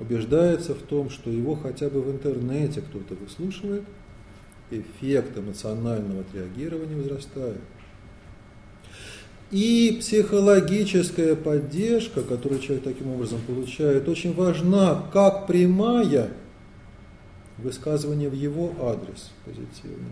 [0.00, 3.84] убеждается в том, что его хотя бы в интернете кто-то выслушивает,
[4.72, 7.60] эффект эмоционального отреагирования возрастает.
[9.52, 16.30] И психологическая поддержка, которую человек таким образом получает, очень важна, как прямая
[17.58, 20.08] высказывание в его адрес позитивно,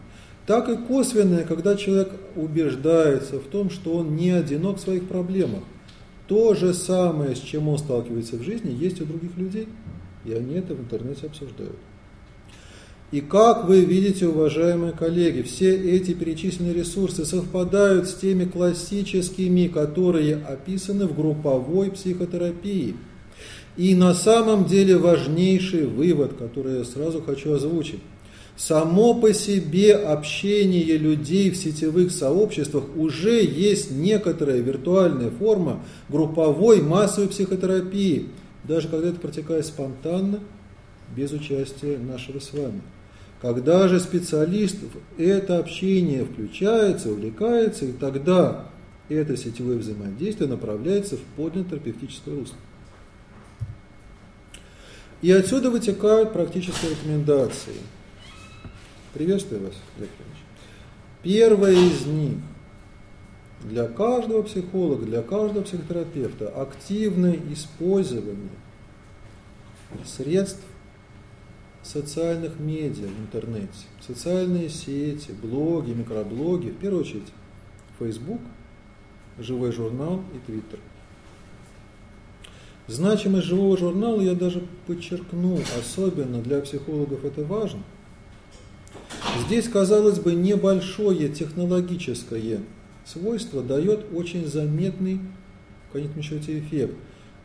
[0.46, 5.62] так и косвенное, когда человек убеждается в том, что он не одинок в своих проблемах.
[6.28, 9.68] То же самое, с чем он сталкивается в жизни, есть у других людей,
[10.24, 11.76] и они это в интернете обсуждают.
[13.12, 20.36] И как вы видите, уважаемые коллеги, все эти перечисленные ресурсы совпадают с теми классическими, которые
[20.36, 22.96] описаны в групповой психотерапии.
[23.76, 28.00] И на самом деле важнейший вывод, который я сразу хочу озвучить.
[28.56, 37.28] Само по себе общение людей в сетевых сообществах уже есть некоторая виртуальная форма групповой массовой
[37.28, 38.28] психотерапии,
[38.64, 40.40] даже когда это протекает спонтанно,
[41.14, 42.80] без участия нашего с вами.
[43.42, 48.70] Когда же специалист в это общение включается, увлекается, и тогда
[49.10, 52.56] это сетевое взаимодействие направляется в подлинное терапевтическое русло.
[55.20, 57.74] И отсюда вытекают практические рекомендации.
[59.16, 60.10] Приветствую вас, Олег
[61.22, 62.34] Первая из них
[63.62, 65.64] для каждого психолога, для каждого
[71.82, 77.32] социальных медиа в интернете, социальные сети, блоги, микроблоги, в первую очередь
[77.98, 78.42] Facebook,
[79.38, 80.78] живой журнал и Twitter.
[82.86, 87.80] Значимость живого журнала я даже подчеркну, особенно для психологов это важно.
[89.46, 92.60] Здесь, казалось бы, небольшое технологическое
[93.04, 95.20] свойство дает очень заметный
[95.88, 96.94] в конечном счете эффект.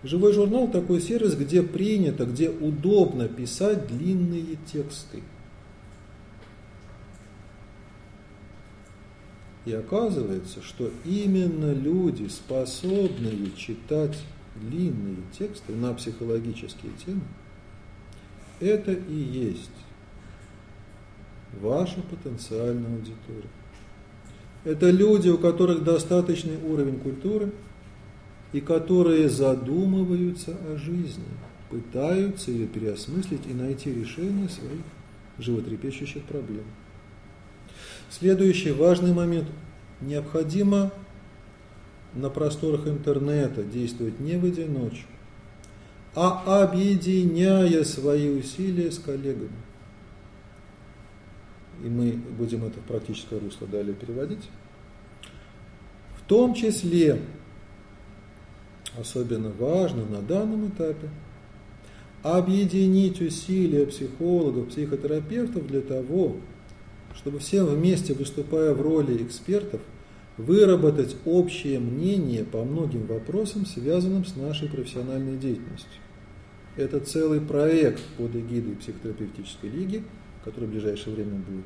[0.04, 5.22] Живой журнал– такой сервис, где принято, где удобно писать длинные тексты.
[9.66, 14.18] И оказывается, что именно люди, способные читать
[14.56, 17.22] длинные тексты на психологические темы,
[18.60, 19.70] это и есть
[21.60, 23.50] ваша потенциальная аудитория.
[24.64, 27.52] Это люди, у которых достаточный уровень культуры
[28.54, 31.24] и которые задумываются о жизни,
[31.70, 34.82] пытаются ее переосмыслить и найти решение своих
[35.40, 36.66] животрепещущих проблем.
[38.10, 39.48] Следующий важный момент.
[40.02, 40.92] Необходимо
[42.14, 45.12] на просторах интернета действовать не в одиночку,
[46.14, 49.50] а объединяя свои усилия с коллегами.
[51.84, 54.50] И мы будем это в практическое русло далее переводить.
[56.18, 57.20] В том числе,
[58.98, 61.10] особенно важно на данном этапе,
[62.24, 66.38] объединить усилия психологов, психотерапевтов для того,
[67.16, 69.82] чтобы все вместе, выступая в роли экспертов,
[70.38, 76.02] выработать общее мнение по многим вопросам, связанным с нашей профессиональной деятельностью.
[76.78, 80.04] Это целый проект под эгидой психотерапевтической лиги,
[80.44, 81.66] который в ближайшее время будет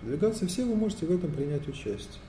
[0.00, 0.46] продвигаться.
[0.46, 2.20] Все вы можете в этом принять участие.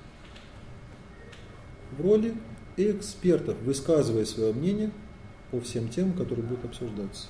[1.98, 2.34] В роли
[2.78, 4.92] экспертов, высказывая свое мнение
[5.52, 7.28] по всем темам, которые будут обсуждаться.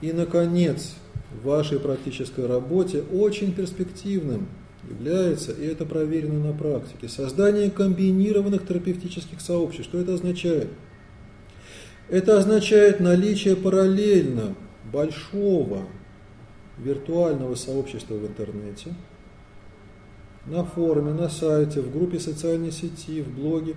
[0.00, 0.94] И, наконец,
[1.32, 4.48] в вашей практической работе очень перспективным
[4.88, 9.88] является, и это проверено на практике, создание комбинированных терапевтических сообществ.
[9.88, 10.68] Что это означает?
[12.08, 14.54] Это означает наличие параллельно
[14.90, 15.86] большого
[16.78, 18.94] виртуального сообщества в интернете,
[20.46, 23.76] на форуме, на сайте, в группе социальной сети, в блоге.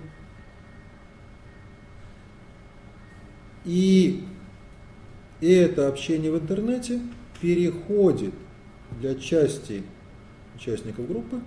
[3.64, 4.24] И
[5.40, 7.00] это общение в интернете
[7.40, 8.34] переходит
[9.00, 9.82] для части
[10.54, 11.40] участников группы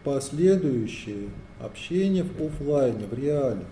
[0.00, 1.28] в последующее
[1.60, 3.64] общение в офлайне, в реале,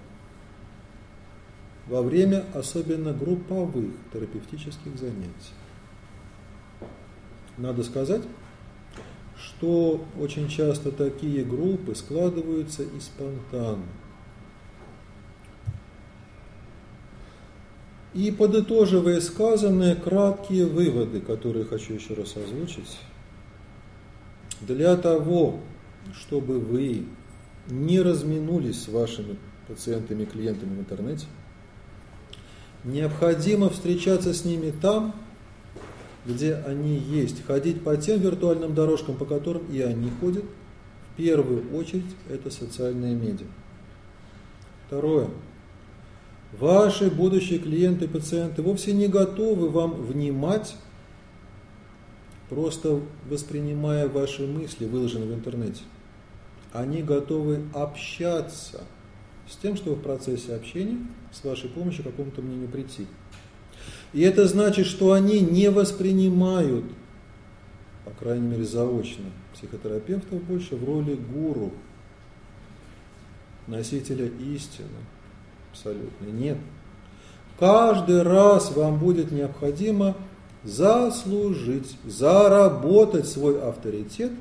[1.86, 5.55] во время особенно групповых терапевтических занятий.
[7.59, 8.22] Надо сказать,
[9.36, 13.86] что очень часто такие группы складываются и спонтанно.
[18.14, 22.98] И подытоживая сказанное, краткие выводы, которые хочу еще раз озвучить.
[24.61, 25.61] Для того,
[26.12, 27.07] чтобы вы
[27.68, 31.26] не разминулись с вашими пациентами, клиентами в интернете,
[32.84, 35.14] необходимо встречаться с ними там,
[36.24, 40.44] где они есть, ходить по тем виртуальным дорожкам, по которым и они ходят.
[41.12, 43.46] В первую очередь это социальные медиа.
[44.86, 45.28] Второе.
[46.58, 50.76] Ваши будущие клиенты, пациенты вовсе не готовы вам внимать,
[52.48, 55.82] просто воспринимая ваши мысли, выложенные в интернете.
[56.72, 58.82] Они готовы общаться
[59.48, 60.98] с тем, чтобы в процессе общения
[61.32, 63.06] с вашей помощью к какому-то мнению прийти.
[64.12, 66.84] И это значит, что они не воспринимают,
[68.04, 71.72] по крайней мере заочно, психотерапевтов больше в роли гуру,
[73.66, 74.88] носителя истины.
[75.70, 76.58] Абсолютно нет.
[77.58, 80.16] Каждый раз вам будет необходимо
[80.64, 84.32] заслужить, заработать свой авторитет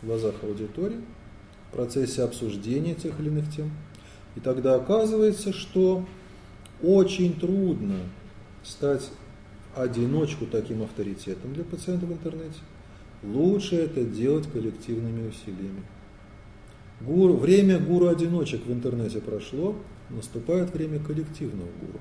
[0.00, 1.00] в глазах аудитории
[1.68, 3.70] в процессе обсуждения тех или иных тем.
[4.36, 6.04] И тогда оказывается, что
[6.82, 7.96] очень трудно
[8.68, 9.10] стать
[9.74, 12.58] одиночку таким авторитетом для пациента в интернете,
[13.22, 15.82] лучше это делать коллективными усилиями.
[17.00, 19.76] Гуру, время гуру-одиночек в интернете прошло,
[20.10, 22.00] наступает время коллективного гуру.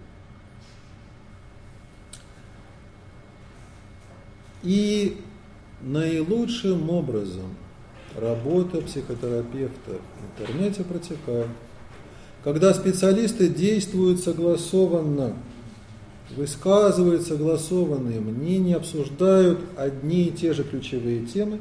[4.64, 5.22] И
[5.82, 7.56] наилучшим образом
[8.16, 11.48] работа психотерапевта в интернете протекает,
[12.44, 15.36] когда специалисты действуют согласованно
[16.36, 21.60] высказывают согласованные мнения, обсуждают одни и те же ключевые темы,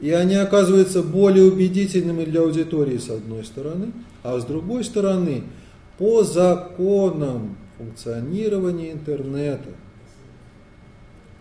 [0.00, 3.92] и они оказываются более убедительными для аудитории с одной стороны,
[4.22, 5.44] а с другой стороны,
[5.98, 9.70] по законам функционирования интернета,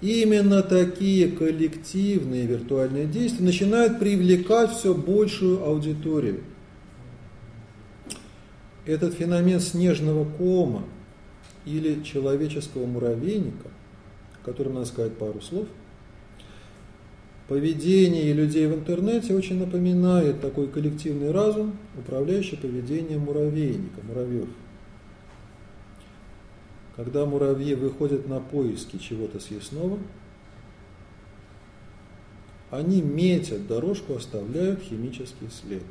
[0.02, 6.42] именно такие коллективные виртуальные действия начинают привлекать все большую аудиторию.
[8.86, 10.84] Этот феномен снежного кома
[11.70, 13.70] или человеческого муравейника,
[14.42, 15.68] о котором надо сказать пару слов,
[17.48, 24.50] поведение людей в интернете очень напоминает такой коллективный разум, управляющий поведением муравейника, муравьев.
[26.96, 30.00] Когда муравьи выходят на поиски чего-то съестного,
[32.72, 35.84] они метят дорожку, оставляют химический след.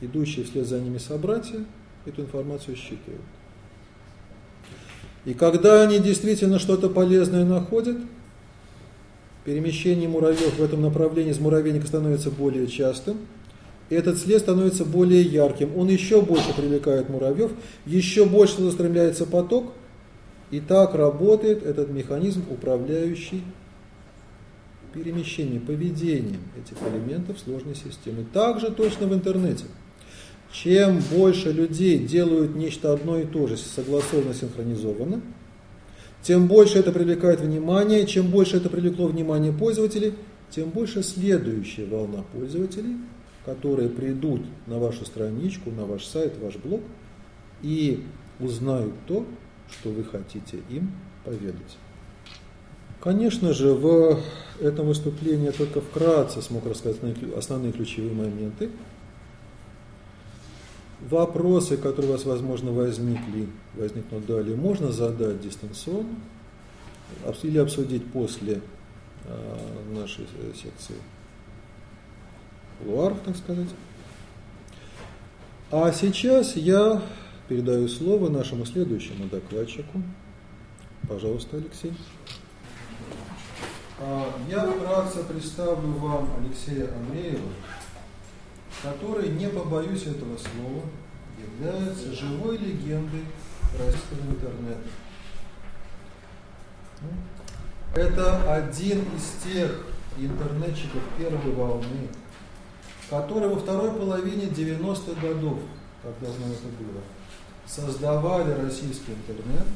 [0.00, 1.64] Идущие вслед за ними собратья
[2.06, 3.20] эту информацию считывают.
[5.24, 7.96] И когда они действительно что-то полезное находят,
[9.44, 13.18] перемещение муравьев в этом направлении из муравейника становится более частым,
[13.88, 15.76] и этот след становится более ярким.
[15.76, 17.52] Он еще больше привлекает муравьев,
[17.84, 19.72] еще больше устремляется поток,
[20.50, 23.42] и так работает этот механизм, управляющий
[24.92, 28.24] перемещением, поведением этих элементов сложной системы.
[28.32, 29.64] Также точно в интернете.
[30.52, 35.22] Чем больше людей делают нечто одно и то же, согласованно, синхронизованно,
[36.22, 40.14] тем больше это привлекает внимание, чем больше это привлекло внимание пользователей,
[40.50, 42.96] тем больше следующая волна пользователей,
[43.46, 46.82] которые придут на вашу страничку, на ваш сайт, ваш блог
[47.62, 48.04] и
[48.38, 49.26] узнают то,
[49.70, 50.92] что вы хотите им
[51.24, 51.78] поведать.
[53.00, 54.20] Конечно же, в
[54.60, 56.98] этом выступлении я только вкратце смог рассказать
[57.36, 58.70] основные ключевые моменты.
[61.10, 66.16] Вопросы, которые у вас, возможно, возникли, возникнут далее, можно задать дистанционно
[67.42, 68.60] или обсудить после
[69.24, 70.96] э, нашей э, секции
[72.84, 73.68] луаров, так сказать.
[75.70, 77.02] А сейчас я
[77.48, 80.02] передаю слово нашему следующему докладчику.
[81.08, 81.92] Пожалуйста, Алексей.
[83.98, 87.48] А, я вкратце представлю вам Алексея Андреева,
[88.82, 90.82] который, не побоюсь этого слова,
[91.38, 93.24] является живой легендой
[93.78, 94.88] российского интернета.
[97.94, 102.08] Это один из тех интернетчиков первой волны,
[103.08, 105.58] которые во второй половине 90-х годов,
[106.02, 107.02] как давно это было,
[107.66, 109.66] создавали российский интернет.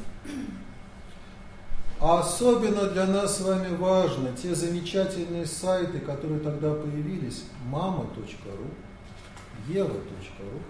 [1.99, 8.67] А особенно для нас с вами важно те замечательные сайты, которые тогда появились, mama.ru,
[9.67, 10.61] eva.ru,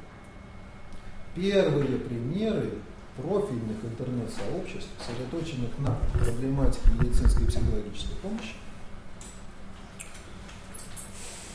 [1.36, 2.72] первые примеры
[3.16, 8.54] профильных интернет-сообществ, сосредоточенных на проблематике медицинской и психологической помощи.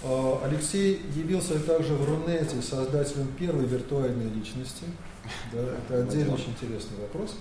[0.05, 4.85] А, Алексей явился также в Рунете создателем первой виртуальной личности–
[5.53, 7.37] да, это отдельно очень интересный вопрос.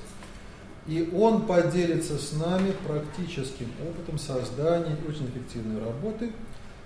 [0.88, 6.32] И он поделится с нами практическим опытом создания очень эффективной работы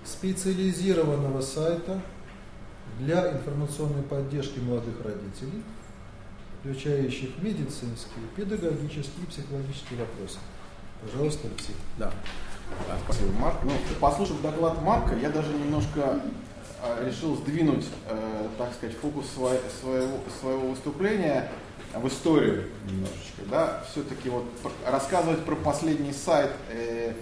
[0.04, 2.00] специализированного сайта
[2.98, 5.62] для информационной поддержки молодых родителей,
[6.60, 10.38] включающих медицинские, педагогические и психологические вопросы.
[11.02, 11.76] Пожалуйста, Алексей.
[11.98, 12.12] Да.
[13.04, 13.58] Спасибо, Марк.
[13.62, 16.20] Ну, послушав доклад Марка, я даже немножко
[16.82, 19.60] а, решил сдвинуть, э, так сказать, фокус своего,
[20.40, 21.48] своего выступления
[21.94, 24.44] в историю немножечко, да, все-таки вот
[24.86, 27.14] рассказывать про последний сайт э,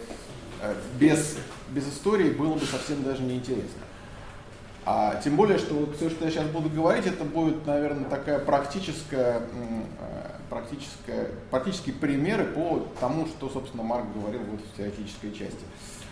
[0.61, 1.37] э, без,
[1.71, 3.83] без истории было бы совсем даже неинтересно.
[4.87, 8.39] А тем более, что вот все, что я сейчас буду говорить, это будет, наверное, такая
[8.39, 9.41] практическая,
[10.51, 15.65] практическая, практические примеры по тому, что, собственно, Марк говорил вот в теоретической части.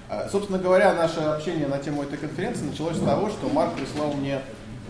[0.08, 4.12] А, собственно говоря, наше общение на тему этой конференции началось с того, что Марк прислал
[4.12, 4.40] мне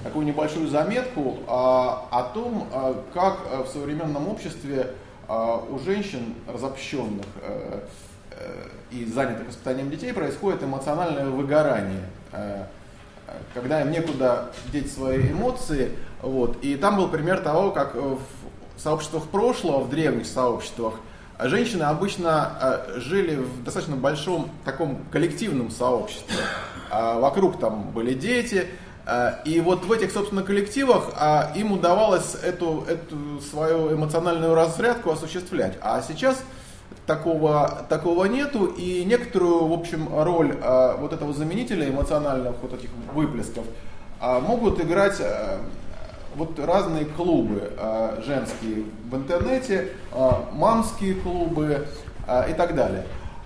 [0.03, 4.95] такую небольшую заметку а, о том, а, как в современном обществе
[5.29, 7.25] у женщин разобщенных
[8.91, 12.03] и занятых воспитанием детей происходит эмоциональное выгорание,
[13.55, 15.93] когда им некуда деть свои эмоции.
[16.21, 16.57] Вот.
[16.63, 18.21] И там был пример того, как в
[18.77, 20.95] сообществах прошлого, в древних сообществах,
[21.39, 26.37] а женщины обычно э, жили в достаточно большом таком коллективном сообществе.
[26.91, 28.67] А вокруг там были дети,
[29.07, 31.11] э, и вот в этих, собственно, коллективах
[31.57, 35.79] им удавалось эту, эту свою эмоциональную разрядку осуществлять.
[35.81, 36.43] А сейчас
[37.07, 42.91] такого, такого нету, и некоторую, в общем, роль э, вот этого заменителя эмоциональных вот этих
[43.15, 43.65] выплесков
[44.21, 45.21] могут играть
[46.35, 51.87] вот разные клубы э, женские в интернете, э, мамские клубы
[52.27, 53.05] э, и так далее.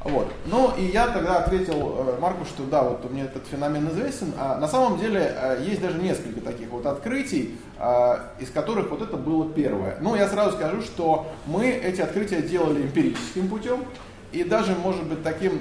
[0.09, 0.33] Вот.
[0.47, 4.33] Ну и я тогда ответил э, Марку, что да, вот мне этот феномен известен.
[4.39, 9.03] А на самом деле э, есть даже несколько таких вот открытий, э, из которых вот
[9.03, 9.99] это было первое.
[10.01, 13.85] Ну я сразу скажу, что мы эти открытия делали эмпирическим путем.
[14.31, 15.61] и даже, может быть, таким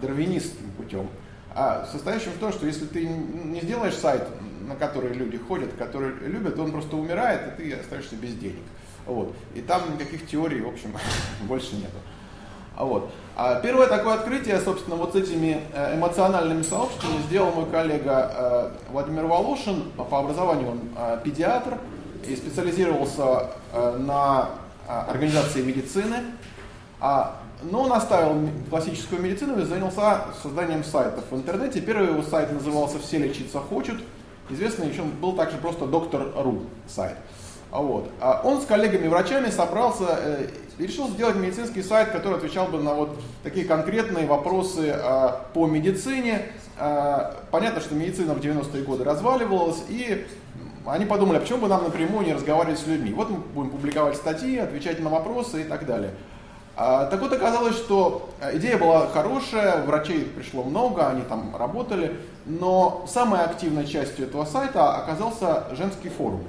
[0.00, 1.08] дарвинистским путем,
[1.54, 4.22] а, состоящим в том, что если ты не сделаешь сайт,
[4.60, 8.62] на который люди ходят, который любят, он просто умирает, и ты остаешься без денег.
[9.06, 9.34] Вот.
[9.54, 10.94] И там никаких теорий, в общем,
[11.42, 11.96] больше нету.
[12.76, 13.10] А вот.
[13.36, 18.70] А первое такое открытие, собственно, вот с этими э, эмоциональными сообществами сделал мой коллега э,
[18.90, 19.90] Владимир Волошин.
[19.96, 21.78] По образованию он э, педиатр
[22.26, 24.50] и специализировался на
[24.86, 26.18] организации медицины.
[27.00, 31.80] А, но он оставил классическую медицину и занялся созданием сайтов в интернете.
[31.80, 34.00] Первый его сайт назывался «Все лечиться хочут».
[34.50, 37.16] Известный еще был также просто «Доктор.ру» сайт.
[37.72, 38.08] А вот.
[38.44, 40.46] Он с коллегами-врачами собрался
[40.78, 45.66] и решил сделать медицинский сайт, который отвечал бы на вот такие конкретные вопросы а, по
[45.66, 46.52] медицине.
[47.50, 50.26] Понятно, что медицина в 90-е годы разваливалась, и
[50.86, 53.12] они подумали, а почему бы нам напрямую не разговаривать с людьми?
[53.12, 56.12] Вот мы будем публиковать статьи, отвечать на вопросы и так далее.
[56.74, 62.16] Так вот оказалось, что идея была хорошая, врачей пришло много, они там работали,
[62.46, 66.42] но самой активной частью этого сайта оказался женский форум.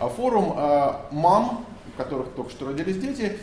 [0.00, 3.38] А форум э, мам, у которых только что родились дети,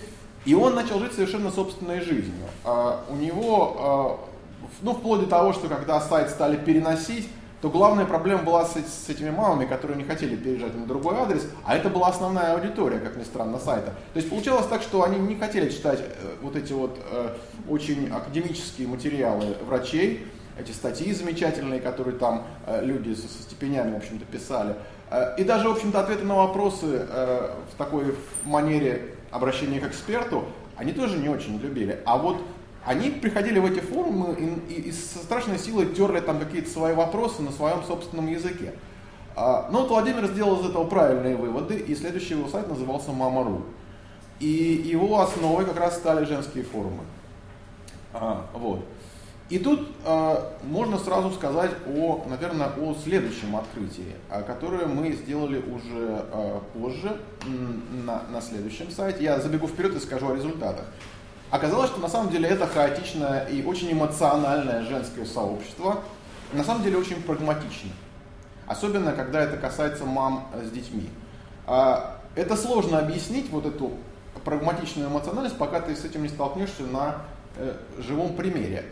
[0.46, 2.46] и он начал жить совершенно собственной жизнью.
[2.64, 4.20] А у него,
[4.62, 7.30] э, ну, вплоть до того, что когда сайт стали переносить,
[7.62, 11.48] то главная проблема была с, с этими мамами, которые не хотели переезжать на другой адрес,
[11.64, 13.94] а это была основная аудитория, как ни странно, сайта.
[14.14, 17.36] То есть получалось так, что они не хотели читать э, вот эти вот э,
[17.70, 20.26] очень академические материалы врачей,
[20.58, 24.76] эти статьи замечательные, которые там э, люди со, со степенями, в общем-то, писали.
[25.12, 30.45] Э, и даже, в общем-то, ответы на вопросы э, в такой манере обращения к эксперту,
[30.77, 31.99] они тоже не очень любили.
[32.05, 32.41] А вот
[32.86, 34.36] они приходили в эти форумы
[34.69, 38.73] и, и, и со страшной силой терли там какие-то свои вопросы на своем собственном языке.
[39.36, 43.63] А, но вот Владимир сделал из этого правильные выводы, и следующий его сайт назывался Мама.ру.
[44.39, 47.03] И его основой как раз стали женские форумы.
[48.13, 48.84] А, вот.
[49.52, 54.16] И тут э, можно сразу сказать о, наверное, о следующем открытии,
[54.47, 57.20] которое мы сделали уже э, позже
[58.06, 59.26] на, на следующем сайте.
[59.26, 60.86] Я забегу вперед и скажу о результатах.
[61.49, 65.99] Оказалось, что на самом деле это хаотичное и очень эмоциональное женское сообщество,
[66.54, 67.91] на самом деле очень прагматично.
[68.68, 71.10] Особенно, когда это касается мам с детьми.
[71.68, 73.91] А, это сложно объяснить, вот эту
[74.45, 77.18] прагматичную эмоциональность, пока ты с этим не столкнешься на
[77.58, 78.86] э, живом примере.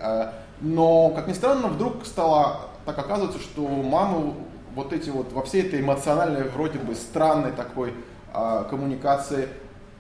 [0.60, 4.34] А, но, как ни странно, вдруг стало так оказываться, что мамы
[4.76, 7.94] вот эти вот во всей этой эмоциональной, вроде бы странной такой
[8.34, 9.48] э, коммуникации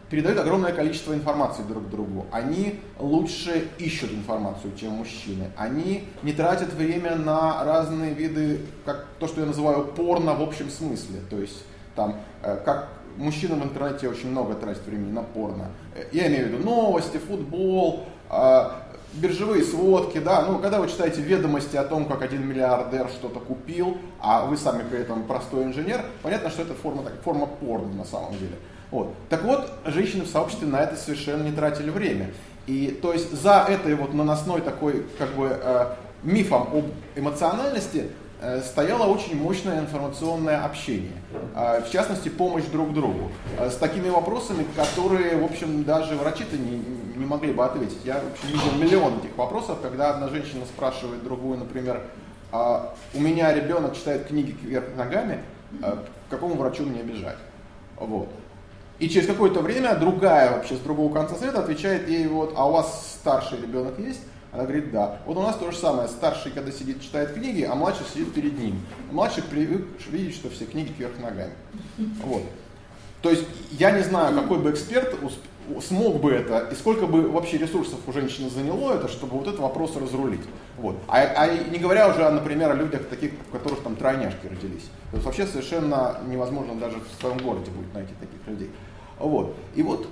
[0.09, 2.25] передают огромное количество информации друг другу.
[2.31, 5.51] Они лучше ищут информацию, чем мужчины.
[5.55, 10.69] Они не тратят время на разные виды, как то, что я называю порно в общем
[10.69, 11.19] смысле.
[11.29, 11.63] То есть
[11.95, 15.67] там, э, как мужчина в интернете очень много тратит времени на порно.
[15.95, 18.69] Э, я имею в виду новости, футбол, э,
[19.13, 23.97] биржевые сводки, да, ну, когда вы читаете ведомости о том, как один миллиардер что-то купил,
[24.19, 28.05] а вы сами при этом простой инженер, понятно, что это форма, так, форма порно на
[28.05, 28.55] самом деле.
[28.91, 29.13] Вот.
[29.29, 32.31] Так вот, женщины в сообществе на это совершенно не тратили время.
[32.67, 35.93] И то есть за этой вот наносной такой как бы э,
[36.23, 36.85] мифом об
[37.15, 38.09] эмоциональности
[38.63, 41.21] стояло очень мощное информационное общение,
[41.55, 46.57] э, в частности, помощь друг другу, э, с такими вопросами, которые, в общем, даже врачи-то
[46.57, 46.81] не,
[47.17, 47.99] не могли бы ответить.
[48.05, 52.01] Я, в общем, видел миллион этих вопросов, когда одна женщина спрашивает другую, например,
[52.51, 55.43] «А у меня ребенок читает книги вверх ногами,
[55.81, 57.37] к какому врачу мне бежать?
[57.97, 58.29] Вот.
[58.99, 62.73] И через какое-то время другая вообще с другого конца света отвечает ей, вот, а у
[62.73, 64.21] вас старший ребенок есть?
[64.51, 65.19] Она говорит, да.
[65.25, 66.07] Вот у нас то же самое.
[66.07, 68.81] Старший, когда сидит, читает книги, а младший сидит перед ним.
[69.11, 71.53] Младший привык видеть, что все книги кверх ногами.
[72.23, 72.43] Вот.
[73.21, 75.13] То есть я не знаю, какой бы эксперт
[75.81, 79.59] смог бы это, и сколько бы вообще ресурсов у женщины заняло это, чтобы вот этот
[79.59, 80.41] вопрос разрулить.
[80.77, 80.95] Вот.
[81.07, 84.89] А, а не говоря уже, например, о людях таких, у которых там тройняшки родились.
[85.11, 88.71] То есть вообще совершенно невозможно даже в своем городе будет найти таких людей.
[89.19, 89.55] Вот.
[89.75, 90.07] И вот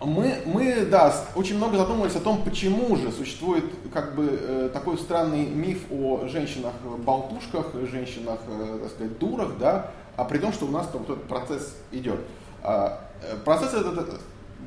[0.00, 4.96] мы, мы, да, очень много задумывались о том, почему же существует как бы э, такой
[4.98, 10.70] странный миф о женщинах-болтушках, женщинах, э, так сказать, дурах, да, а при том, что у
[10.70, 12.20] нас вот этот процесс идет.
[12.62, 14.20] А, э, процесс этот,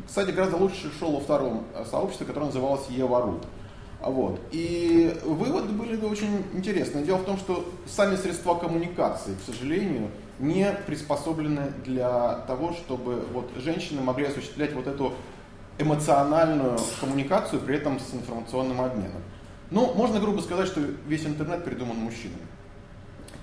[0.05, 3.39] кстати, гораздо лучше шел во втором сообществе, которое называлось Евару.
[4.01, 4.39] Вот.
[4.51, 7.05] И выводы были очень интересные.
[7.05, 10.09] Дело в том, что сами средства коммуникации, к сожалению,
[10.39, 15.13] не приспособлены для того, чтобы вот женщины могли осуществлять вот эту
[15.77, 19.21] эмоциональную коммуникацию, при этом с информационным обменом.
[19.71, 22.41] Ну, можно грубо сказать, что весь интернет придуман мужчинами.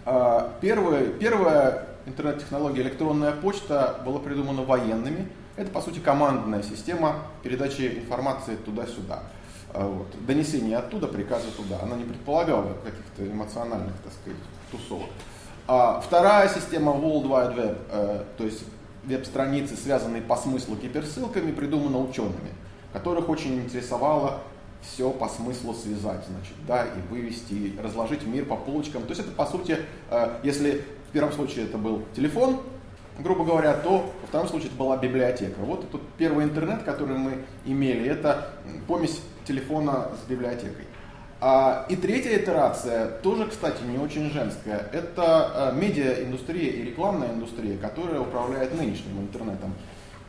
[0.05, 5.29] А, первая, первая интернет-технология электронная почта была придумана военными.
[5.57, 9.25] Это, по сути, командная система передачи информации туда-сюда.
[9.75, 10.09] А, вот.
[10.27, 11.81] Донесение оттуда, приказы туда.
[11.83, 14.39] Она не предполагала каких-то эмоциональных, так сказать,
[14.71, 15.11] тусовок.
[15.73, 18.65] А вторая система World Wide Web, э, то есть
[19.05, 22.51] веб-страницы, связанные по смыслу гиперссылками, придумана учеными,
[22.93, 24.41] которых очень интересовало
[24.83, 29.03] все по смыслу связать, значит, да, и вывести, и разложить мир по полочкам.
[29.03, 29.79] То есть это, по сути,
[30.11, 32.63] э, если в первом случае это был телефон,
[33.21, 35.61] грубо говоря, то во втором случае это была библиотека.
[35.61, 38.51] Вот этот первый интернет, который мы имели, это
[38.89, 40.90] помесь телефона с библиотекой.
[41.43, 47.79] А, и третья итерация, тоже, кстати, не очень женская, это э, медиаиндустрия и рекламная индустрия,
[47.79, 49.73] которая управляет нынешним интернетом.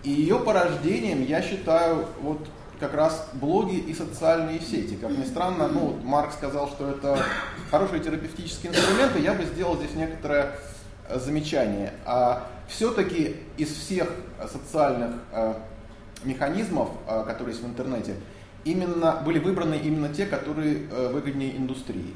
[0.04, 2.48] И ее порождением я считаю вот
[2.80, 4.96] как раз блоги и социальные сети.
[4.96, 7.22] Как ни странно, ну, Марк сказал, что это
[7.70, 10.54] хорошие терапевтические инструменты, я бы сделал здесь некоторое
[11.10, 11.92] э, замечание.
[12.06, 14.10] А все-таки из всех
[14.50, 15.56] социальных э,
[16.24, 18.16] механизмов, которые есть в интернете,
[18.64, 22.14] именно, были выбраны именно те, которые выгоднее индустрии.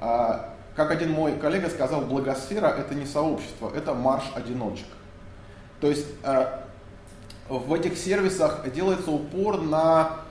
[0.00, 4.86] А, как один мой коллега сказал, благосфера это не сообщество, это марш одиночек.
[5.80, 6.06] То есть
[7.48, 10.26] в этих сервисах делается упор на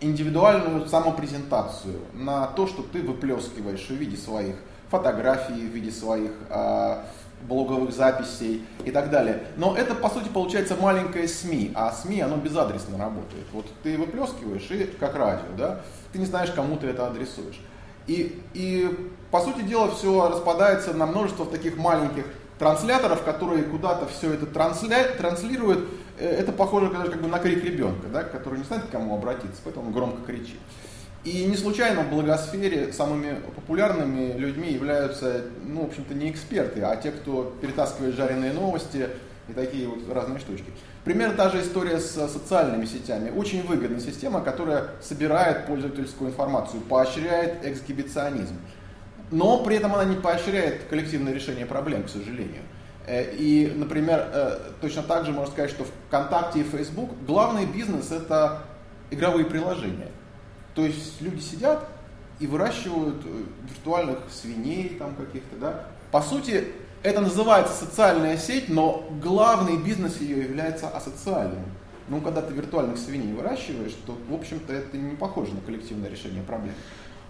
[0.00, 4.56] индивидуальную самопрезентацию, на то, что ты выплескиваешь в виде своих
[4.90, 7.02] фотографий, в виде своих э,
[7.48, 9.42] блоговых записей и так далее.
[9.56, 13.46] Но это, по сути, получается маленькое СМИ, а СМИ, оно безадресно работает.
[13.52, 15.80] Вот ты выплескиваешь, и как радио, да,
[16.12, 17.60] ты не знаешь, кому ты это адресуешь.
[18.06, 22.24] И, и по сути дела, все распадается на множество таких маленьких
[22.58, 25.04] трансляторов, которые куда-то все это трансля...
[25.18, 25.88] транслируют,
[26.18, 29.60] э, это похоже как бы на крик ребенка, да, который не знает, к кому обратиться,
[29.64, 30.58] поэтому он громко кричит.
[31.26, 36.96] И не случайно в благосфере самыми популярными людьми являются, ну, в общем-то, не эксперты, а
[36.96, 39.08] те, кто перетаскивает жареные новости
[39.48, 40.70] и такие вот разные штучки.
[41.04, 43.30] Примерно та же история с социальными сетями.
[43.30, 48.56] Очень выгодная система, которая собирает пользовательскую информацию, поощряет эксгибиционизм
[49.30, 52.62] но при этом она не поощряет коллективное решение проблем, к сожалению.
[53.06, 58.12] Э, и, например, э, точно так же можно сказать, что ВКонтакте и Facebook главный бизнес
[58.12, 58.62] это
[59.10, 60.08] игровые приложения.
[60.76, 61.88] То есть люди сидят
[62.38, 65.86] и выращивают э, виртуальных свиней там каких-то, да.
[66.12, 66.68] По сути,
[67.02, 71.64] это называется социальная сеть, но главный бизнес ее является асоциальным.
[72.08, 76.42] Ну, когда ты виртуальных свиней выращиваешь, то, в общем-то, это не похоже на коллективное решение
[76.42, 76.74] проблем.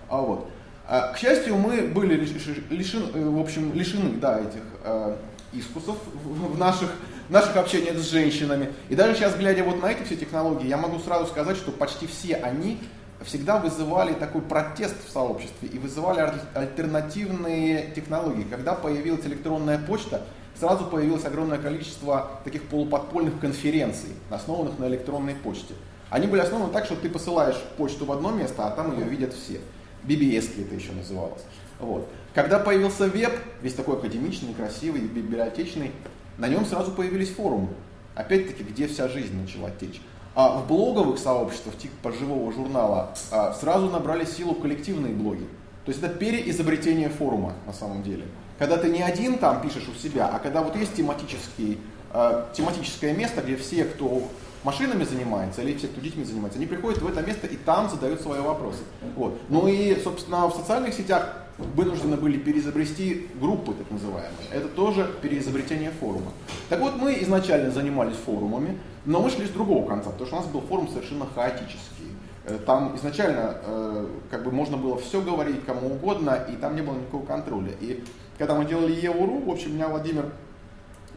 [0.08, 0.50] А вот.
[0.88, 5.16] А, к счастью, мы были лишены, э, в общем, лишены да, этих э,
[5.52, 6.90] искусов в наших,
[7.28, 8.72] в наших общениях с женщинами.
[8.88, 12.08] И даже сейчас, глядя вот на эти все технологии, я могу сразу сказать, что почти
[12.08, 12.80] все они
[13.24, 18.44] всегда вызывали такой протест в сообществе и вызывали альтернативные технологии.
[18.48, 20.22] Когда появилась электронная почта,
[20.58, 25.74] сразу появилось огромное количество таких полуподпольных конференций, основанных на электронной почте.
[26.10, 29.32] Они были основаны так, что ты посылаешь почту в одно место, а там ее видят
[29.32, 29.60] все.
[30.04, 31.42] BBS это еще называлось.
[31.80, 32.08] Вот.
[32.34, 35.90] Когда появился веб, весь такой академичный, красивый, библиотечный,
[36.38, 37.68] на нем сразу появились форумы.
[38.14, 40.00] Опять-таки, где вся жизнь начала течь.
[40.36, 45.46] А в блоговых сообществах типа живого журнала а, сразу набрали силу коллективные блоги.
[45.86, 48.26] То есть это переизобретение форума на самом деле.
[48.58, 51.78] Когда ты не один там пишешь у себя, а когда вот есть тематический,
[52.12, 54.24] э, тематическое место, где все, кто
[54.62, 58.20] машинами занимается или все, кто детьми занимается, они приходят в это место и там задают
[58.20, 58.82] свои вопросы.
[59.14, 59.40] Вот.
[59.48, 64.48] Ну и, собственно, в социальных сетях вынуждены были переизобрести группы, так называемые.
[64.52, 66.32] Это тоже переизобретение форума.
[66.68, 70.40] Так вот, мы изначально занимались форумами, но мы шли с другого конца, потому что у
[70.40, 72.10] нас был форум совершенно хаотический.
[72.44, 76.82] Э, там изначально э, как бы можно было все говорить кому угодно, и там не
[76.82, 77.72] было никакого контроля.
[77.80, 78.04] И
[78.38, 80.26] когда мы делали Еву.ру, в общем, меня Владимир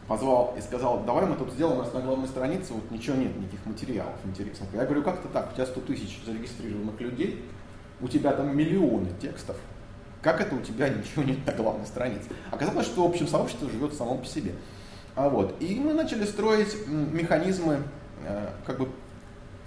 [0.08, 3.36] позвал и сказал, давай мы тут сделаем у нас на главной странице, вот ничего нет,
[3.36, 4.68] никаких материалов интересных.
[4.72, 7.44] Я говорю, как это так, у тебя 100 тысяч зарегистрированных людей,
[8.00, 9.56] у тебя там миллионы текстов,
[10.22, 12.28] как это у тебя ничего нет на главной странице?
[12.50, 14.52] Оказалось, что общее сообщество живет само по себе.
[15.16, 15.56] А вот.
[15.60, 17.82] И мы начали строить механизмы
[18.24, 18.88] э, как бы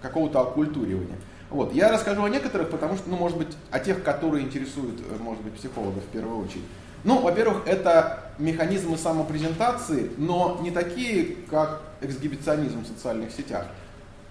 [0.01, 1.17] какого-то оккультуривания.
[1.49, 1.73] Вот.
[1.73, 5.43] Я расскажу о некоторых, потому что, ну, может быть, о тех, которые интересуют, э, может
[5.43, 6.63] быть, психологов в первую очередь.
[7.03, 13.65] Ну, во-первых, это механизмы самопрезентации, но не такие, как эксгибиционизм в социальных сетях,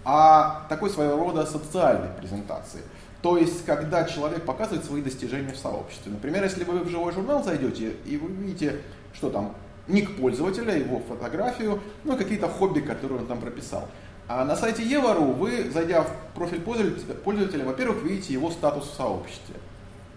[0.05, 2.81] а такой своего рода социальной презентации.
[3.23, 6.12] То есть, когда человек показывает свои достижения в сообществе.
[6.12, 8.81] Например, если вы в живой журнал зайдете, и вы видите,
[9.14, 9.55] что там
[9.87, 13.89] ник пользователя, его фотографию, ну какие-то хобби, которые он там прописал.
[14.29, 18.95] А на сайте Ева.ру вы, зайдя в профиль пользователя, пользователя во-первых, видите его статус в
[18.95, 19.57] сообществе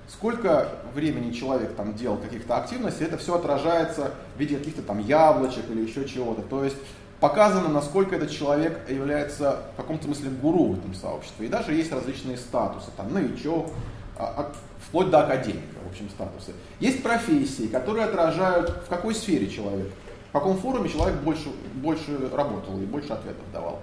[0.08, 5.70] сколько времени человек там делал каких-то активностей, это все отражается в виде каких-то там яблочек
[5.70, 6.42] или еще чего-то.
[6.44, 6.78] То есть
[7.20, 11.48] показано, насколько этот человек является в каком-то смысле гуру в этом сообществе.
[11.48, 13.72] И даже есть различные статусы, там новичок,
[14.18, 14.52] а, а,
[14.88, 16.54] вплоть до академика, в общем, статусы.
[16.80, 19.92] Есть профессии, которые отражают, в какой сфере человек,
[20.30, 23.80] в каком форуме человек больше, больше работал и больше ответов давал.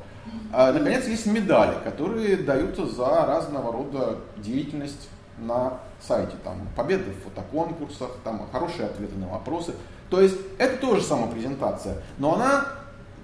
[0.53, 5.09] А, наконец, есть медали, которые даются за разного рода деятельность
[5.39, 6.37] на сайте.
[6.45, 9.74] Там победы в фотоконкурсах, там хорошие ответы на вопросы.
[10.11, 12.66] То есть это тоже самопрезентация, но она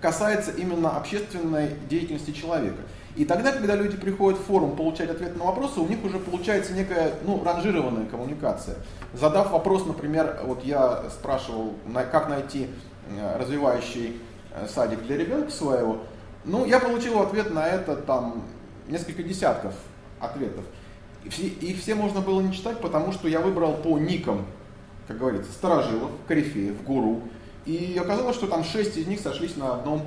[0.01, 2.83] касается именно общественной деятельности человека.
[3.17, 6.73] И тогда, когда люди приходят в форум получать ответы на вопросы, у них уже получается
[6.73, 8.77] некая ну, ранжированная коммуникация.
[9.13, 11.75] Задав вопрос, например, вот я спрашивал,
[12.13, 12.69] как найти
[13.11, 14.21] э, развивающий
[14.55, 16.03] э, садик для ребенка своего,
[16.45, 18.45] ну, я получил ответ на это там
[18.87, 19.75] несколько десятков
[20.21, 20.65] ответов.
[21.25, 24.47] Их все можно было не читать, потому что я выбрал по никам,
[25.09, 27.23] как говорится, старожилов, корифеев, гуру.
[27.69, 30.01] И оказалось, что там шесть из них сошлись на одном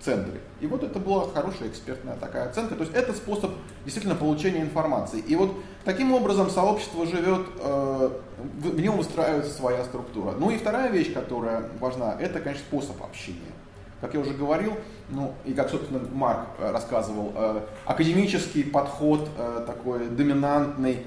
[0.00, 0.40] центре.
[0.60, 2.76] И вот это была хорошая экспертная такая оценка.
[2.76, 3.50] То есть это способ
[3.84, 5.18] действительно получения информации.
[5.18, 5.52] И вот
[5.84, 8.10] таким образом сообщество живет, э,
[8.58, 10.34] в нем выстраивается своя структура.
[10.38, 13.52] Ну и вторая вещь, которая важна, это, конечно, способ общения.
[14.00, 14.74] Как я уже говорил,
[15.10, 19.28] ну и как, собственно, Марк э, рассказывал, э, академический подход
[19.66, 21.04] такой доминантный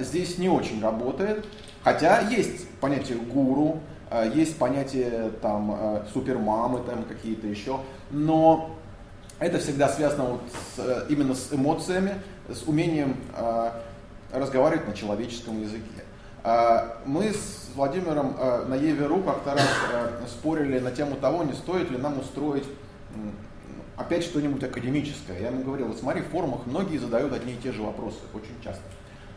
[0.00, 1.46] здесь не очень работает.
[1.84, 3.80] Хотя есть понятие гуру,
[4.34, 7.80] есть понятие там супермамы, там какие-то еще,
[8.10, 8.76] но
[9.38, 10.42] это всегда связано вот
[10.76, 12.14] с, именно с эмоциями,
[12.48, 13.16] с умением
[14.32, 16.04] разговаривать на человеческом языке.
[17.04, 18.34] Мы с Владимиром
[18.68, 19.68] на Еве.ру как-то раз
[20.28, 22.64] спорили на тему того, не стоит ли нам устроить
[23.96, 25.40] опять что-нибудь академическое.
[25.40, 28.54] Я ему говорил, вот смотри, в форумах многие задают одни и те же вопросы, очень
[28.62, 28.82] часто.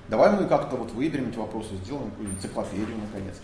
[0.08, 3.36] Давай мы как-то вот выберем эти вопросы, сделаем какую-нибудь энциклопедию, наконец.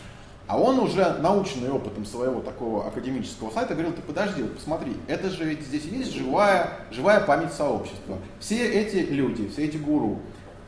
[0.48, 5.30] А он уже научный опытом своего такого академического сайта говорил, ты подожди, вот посмотри, это
[5.30, 8.18] же ведь здесь есть живая, живая память сообщества.
[8.40, 10.20] Все эти люди, все эти гуру,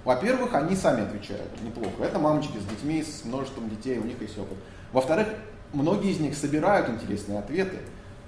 [0.03, 2.03] во-первых, они сами отвечают неплохо.
[2.03, 4.57] Это мамочки с детьми, с множеством детей, у них есть опыт.
[4.91, 5.27] Во-вторых,
[5.71, 7.77] многие из них собирают интересные ответы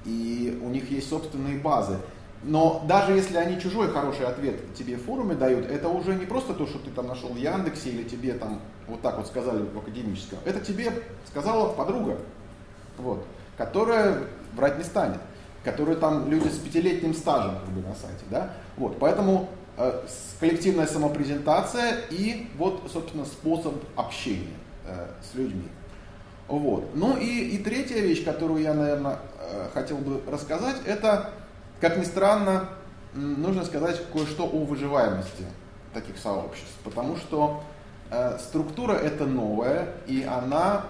[0.06, 1.98] и у них есть собственные базы.
[2.44, 6.54] Но даже если они чужой хороший ответ тебе в форуме дают, это уже не просто
[6.54, 8.62] то, что ты там нашел в Яндексе или тебе там
[8.92, 10.40] вот так вот сказали в академическом.
[10.44, 10.92] Это тебе
[11.28, 12.18] сказала подруга,
[12.98, 13.26] вот,
[13.58, 14.24] которая
[14.54, 15.20] врать не станет,
[15.64, 18.24] которая там люди с пятилетним стажем как бы, на сайте.
[18.30, 18.52] Да?
[18.76, 20.06] Вот, поэтому э,
[20.42, 25.70] коллективная самопрезентация и вот, собственно, способ общения э, с людьми.
[26.50, 26.94] Вот.
[26.94, 31.30] Ну и, и третья вещь, которую я, наверное, э, хотел бы рассказать, это,
[31.80, 32.68] как ни странно,
[33.14, 35.46] нужно сказать кое-что о выживаемости
[35.94, 36.76] таких сообществ.
[36.84, 37.64] Потому что
[38.40, 40.86] структура это новая, и она,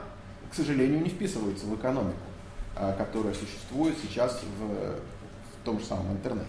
[0.51, 2.17] к сожалению, не вписывается в экономику,
[2.75, 6.47] э, которая существует сейчас в, в том же самом интернете.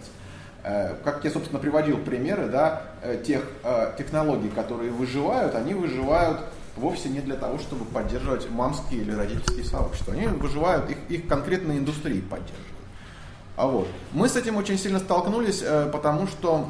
[0.65, 6.41] Э, как я, собственно, приводил примеры да, э, тех э, технологий, которые выживают, они выживают
[6.77, 10.15] вовсе не для того, чтобы поддерживать мамские или родительские сообщества.
[10.15, 12.69] Они выживают, их, их конкретные индустрии поддерживают.
[13.57, 13.89] А вот.
[14.13, 16.67] Мы с этим очень сильно столкнулись, э, потому что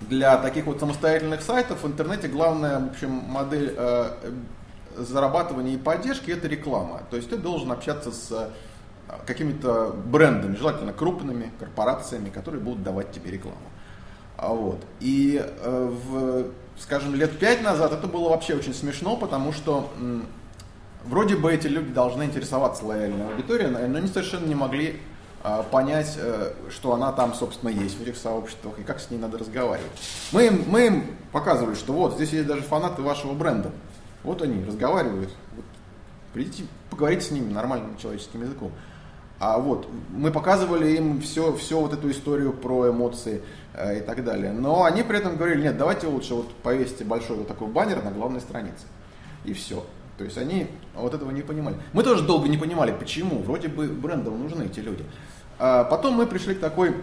[0.00, 4.10] для таких вот самостоятельных сайтов в интернете главная в общем, модель э,
[4.96, 7.02] зарабатывания и поддержки это реклама.
[7.10, 8.48] То есть ты должен общаться с э,
[9.26, 13.58] какими-то брендами, желательно крупными корпорациями, которые будут давать тебе рекламу.
[14.36, 14.84] А вот.
[15.00, 20.26] И в скажем, лет пять назад это было вообще очень смешно, потому что м,
[21.04, 25.00] вроде бы эти люди должны интересоваться лояльной аудиторией, но они совершенно не могли
[25.42, 29.38] понять, а, что она там, собственно, есть в этих сообществах и как с ней надо
[29.38, 29.90] разговаривать.
[30.32, 33.70] Мы им, мы им показывали, что вот, здесь есть даже фанаты вашего бренда.
[34.24, 35.30] Вот они разговаривают.
[35.54, 35.64] Вот,
[36.32, 38.72] придите, поговорите с ними нормальным человеческим языком.
[39.40, 43.42] А вот мы показывали им все, все вот эту историю про эмоции
[43.74, 44.52] э, и так далее.
[44.52, 48.10] Но они при этом говорили, нет, давайте лучше вот повесите большой вот такой баннер на
[48.10, 48.86] главной странице.
[49.44, 49.84] И все.
[50.18, 51.76] То есть они вот этого не понимали.
[51.92, 53.40] Мы тоже долго не понимали, почему.
[53.40, 55.04] Вроде бы брендам нужны эти люди.
[55.60, 56.96] А потом мы пришли к такой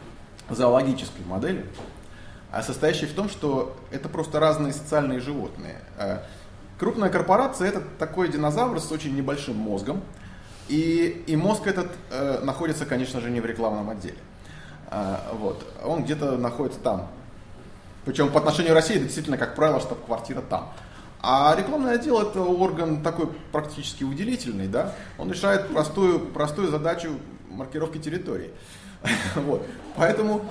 [0.50, 1.66] зоологической модели,
[2.50, 5.76] а состоящей в том, что это просто разные социальные животные.
[5.98, 6.24] А
[6.78, 10.02] крупная корпорация это такой динозавр с очень небольшим мозгом,
[10.68, 14.16] и, и мозг этот э, находится, конечно же, не в рекламном отделе.
[14.88, 15.64] А, вот.
[15.84, 17.08] Он где-то находится там.
[18.04, 20.72] Причем по отношению к России это действительно, как правило, штаб-квартира там.
[21.22, 24.92] А рекламный отдел это орган такой практически выделительный, да?
[25.18, 27.10] Он решает простую, простую задачу
[27.48, 28.50] маркировки территории.
[29.36, 29.64] Вот.
[29.96, 30.42] Поэтому...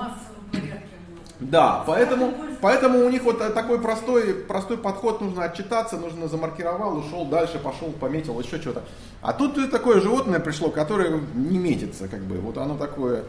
[1.40, 7.26] Да, поэтому, поэтому у них вот такой простой, простой подход, нужно отчитаться, нужно замаркировал, ушел
[7.26, 8.84] дальше, пошел, пометил, еще что-то.
[9.24, 13.24] А тут такое животное пришло, которое не метится, как бы, вот оно такое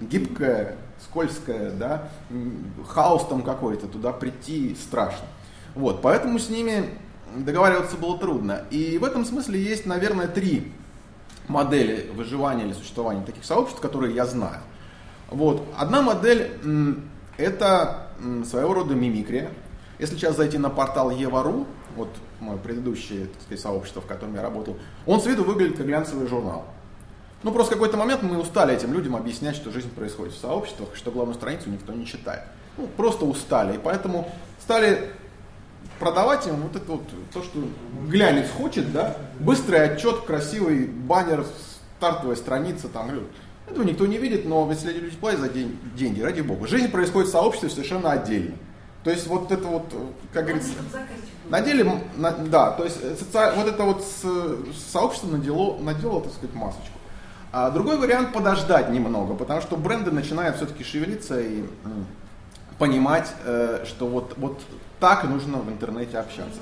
[0.00, 2.10] гибкое, скользкое, да,
[2.86, 5.26] хаос там какой-то, туда прийти страшно.
[5.74, 6.90] Вот, поэтому с ними
[7.36, 8.64] договариваться было трудно.
[8.70, 10.72] И в этом смысле есть, наверное, три
[11.48, 14.60] модели выживания или существования таких сообществ, которые я знаю.
[15.28, 15.66] Вот.
[15.76, 16.52] Одна модель–
[17.36, 18.08] это
[18.44, 19.50] своего рода мимикрия.
[19.98, 21.66] Если сейчас зайти на портал Ева.ру,
[21.96, 22.08] вот
[22.40, 26.26] мое предыдущее так сказать, сообщество, в котором я работал, он с виду выглядит как глянцевый
[26.26, 26.64] журнал.
[27.42, 31.10] Ну, просто какой-то момент мы устали этим людям объяснять, что жизнь происходит в сообществах, что
[31.10, 32.42] главную страницу никто не читает.
[32.76, 33.76] Ну, просто устали.
[33.76, 35.10] И поэтому стали
[36.00, 37.62] продавать им вот это вот, то, что
[38.08, 41.44] глянец хочет, да, быстрый отчет, красивый баннер,
[41.98, 43.10] стартовая страница, там,
[43.68, 46.66] этого никто не видит, но если люди платят за день, деньги, ради бога.
[46.66, 48.56] Жизнь происходит в сообществе совершенно отдельно.
[49.04, 49.84] То есть вот это вот,
[50.32, 50.72] как говорится,
[51.48, 53.52] на деле, на, да, то есть соци...
[53.56, 54.04] вот это вот
[54.92, 56.98] сообщество надело, надело, так сказать, масочку.
[57.52, 61.64] А другой вариант подождать немного, потому что бренды начинают все-таки шевелиться и
[62.78, 64.60] понимать, э, что вот, вот
[65.00, 66.60] так нужно в интернете общаться.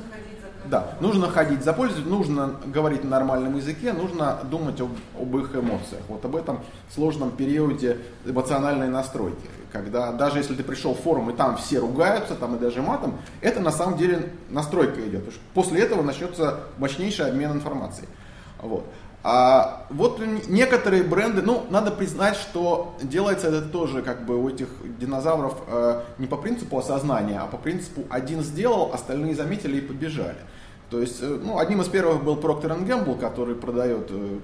[0.64, 5.54] Да, нужно ходить за пользователем, нужно говорить на нормальном языке, нужно думать об, об их
[5.54, 6.02] эмоциях.
[6.08, 6.60] Вот об этом
[6.94, 9.48] сложном периоде эмоциональной настройки.
[9.72, 13.18] Когда даже если ты пришел в форум и там все ругаются, там и даже матом,
[13.40, 15.24] это на самом деле настройка идет.
[15.54, 18.08] После этого начнется мощнейший обмен информацией.
[18.60, 18.84] Вот.
[19.24, 24.68] А вот некоторые бренды, ну, надо признать, что делается это тоже как бы у этих
[24.98, 30.38] динозавров э, не по принципу осознания, а по принципу один сделал, остальные заметили и побежали.
[30.88, 34.38] То есть, э, ну, одним из первых был Procter Gamble, который продает э,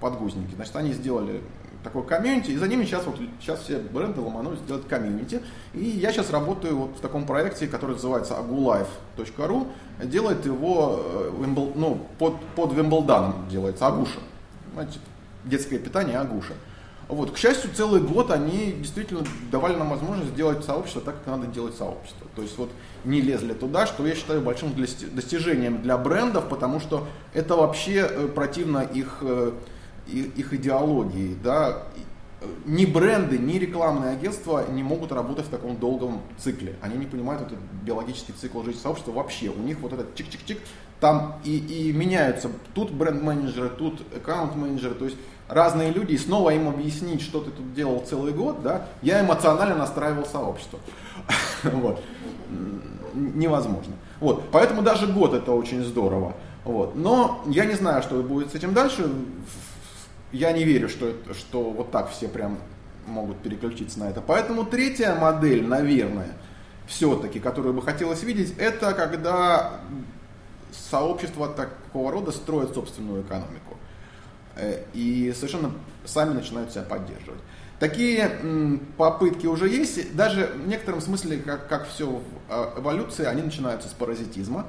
[0.00, 0.54] подгузники.
[0.54, 1.40] Значит, они сделали
[1.82, 5.40] такой комьюнити, и за ними сейчас, вот, сейчас все бренды ломанулись сделать комьюнити.
[5.74, 9.66] И я сейчас работаю вот в таком проекте, который называется agulife.ru.
[10.04, 11.30] Делает его э,
[11.74, 14.20] ну, под, под Вимблданом, делается Агуша.
[14.74, 14.98] Знаете,
[15.44, 16.54] детское питание Агуша.
[17.10, 17.32] Вот.
[17.32, 21.74] К счастью, целый год они действительно давали нам возможность сделать сообщество так, как надо делать
[21.74, 22.28] сообщество.
[22.36, 22.70] То есть вот
[23.04, 28.28] не лезли туда, что я считаю большим достижением для брендов, потому что это вообще э,
[28.28, 29.52] противно их э,
[30.10, 31.36] их идеологии.
[31.42, 31.82] Да?
[32.64, 36.76] Ни бренды, ни рекламные агентства не могут работать в таком долгом цикле.
[36.80, 39.48] Они не понимают этот биологический цикл жизни сообщества вообще.
[39.48, 40.58] У них вот этот чик-чик-чик,
[41.00, 42.50] там и, и меняются.
[42.74, 44.94] Тут бренд-менеджеры, тут аккаунт-менеджеры.
[44.94, 45.16] То есть
[45.48, 49.76] разные люди, и снова им объяснить, что ты тут делал целый год, да, я эмоционально
[49.76, 50.78] настраивал сообщество.
[51.62, 52.02] Вот.
[53.12, 53.92] Невозможно.
[54.20, 54.44] Вот.
[54.50, 56.34] Поэтому даже год это очень здорово.
[56.64, 56.94] Вот.
[56.94, 59.10] Но я не знаю, что будет с этим дальше
[60.32, 62.58] я не верю, что, что вот так все прям
[63.06, 64.20] могут переключиться на это.
[64.20, 66.36] Поэтому третья модель, наверное,
[66.86, 69.80] все-таки, которую бы хотелось видеть, это когда
[70.72, 73.76] сообщества такого рода строят собственную экономику.
[74.56, 75.72] Э, и совершенно
[76.04, 77.40] сами начинают себя поддерживать.
[77.78, 78.30] Такие
[78.98, 83.88] попытки уже есть, даже в некотором смысле, как, как все в э, эволюции, они начинаются
[83.88, 84.66] с паразитизма.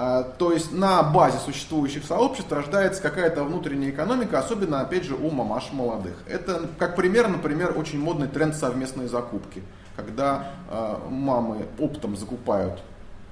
[0.00, 5.28] А, то есть на базе существующих сообществ рождается какая-то внутренняя экономика, особенно, опять же, у
[5.28, 6.14] мамаш молодых.
[6.28, 9.60] Это, как пример, например, очень модный тренд совместной закупки,
[9.96, 12.80] когда э, мамы оптом закупают,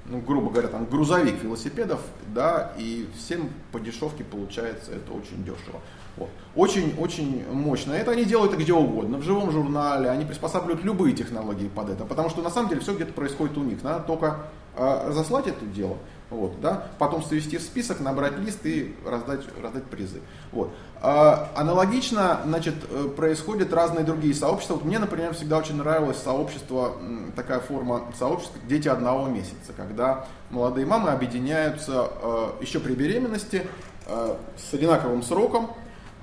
[0.06, 2.00] ну, грубо говоря, там грузовик велосипедов,
[2.34, 5.80] да, и всем по дешевке получается это очень дешево.
[6.16, 6.30] Вот.
[6.56, 7.92] Очень, очень мощно.
[7.92, 12.28] Это они делают где угодно, в живом журнале, они приспосабливают любые технологии под это, потому
[12.28, 13.84] что на самом деле все где-то происходит у них.
[13.84, 14.38] Надо только
[14.74, 15.98] э, разослать это дело,
[16.30, 16.88] вот, да?
[16.98, 20.20] Потом свести в список, набрать лист и раздать, раздать призы.
[20.50, 20.72] Вот.
[21.00, 24.74] А, аналогично значит, э, происходят разные другие сообщества.
[24.74, 26.96] Вот мне, например, всегда очень нравилось сообщество,
[27.36, 33.66] такая форма сообщества «Дети одного месяца», когда молодые мамы объединяются э, еще при беременности
[34.06, 35.70] э, с одинаковым сроком,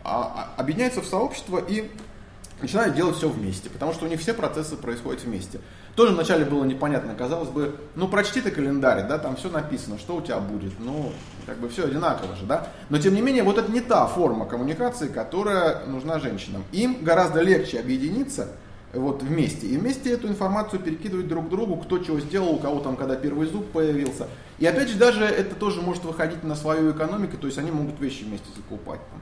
[0.03, 1.89] а, а, объединяются в сообщество и
[2.61, 5.61] начинают делать все вместе, потому что у них все процессы происходят вместе.
[5.95, 10.15] Тоже вначале было непонятно, казалось бы, ну прочти ты календарь, да, там все написано, что
[10.15, 11.11] у тебя будет, ну,
[11.45, 12.67] как бы все одинаково же, да.
[12.89, 16.63] Но тем не менее, вот это не та форма коммуникации, которая нужна женщинам.
[16.71, 18.47] Им гораздо легче объединиться
[18.93, 19.67] вот вместе.
[19.67, 23.47] И вместе эту информацию перекидывать друг другу, кто чего сделал, у кого там, когда первый
[23.47, 24.27] зуб появился.
[24.57, 27.99] И опять же, даже это тоже может выходить на свою экономику, то есть они могут
[27.99, 28.99] вещи вместе закупать.
[29.11, 29.21] Там.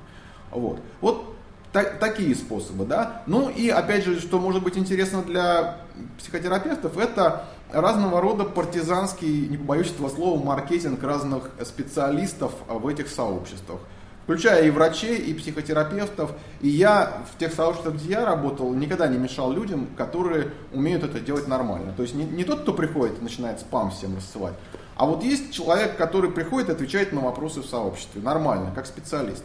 [0.62, 0.80] Вот.
[1.02, 1.36] вот
[1.72, 3.24] так, такие способы, да.
[3.28, 5.78] Ну и опять же, что может быть интересно для
[6.18, 13.80] психотерапевтов, это разного рода партизанский, не побоюсь этого слова, маркетинг разных специалистов в этих сообществах.
[14.24, 16.32] включая и врачей, и психотерапевтов.
[16.62, 21.20] И я в тех сообществах, где я работал, никогда не мешал людям, которые умеют это
[21.20, 21.94] делать нормально.
[21.96, 24.54] То есть не, не тот, кто приходит и начинает спам всем рассылать,
[24.96, 29.44] а вот есть человек, который приходит и отвечает на вопросы в сообществе, нормально, как специалист.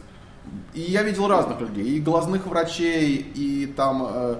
[0.74, 4.36] И я видел разных людей, и глазных врачей, и там э,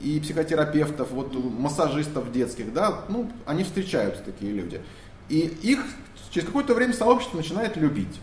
[0.00, 4.80] и психотерапевтов, вот массажистов детских, да, ну, они встречаются такие люди.
[5.28, 5.80] И их
[6.30, 8.20] через какое-то время сообщество начинает любить.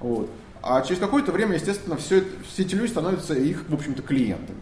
[0.00, 0.30] Вот.
[0.62, 4.60] А через какое-то время, естественно, все, все эти люди становятся их, в общем-то, клиентами.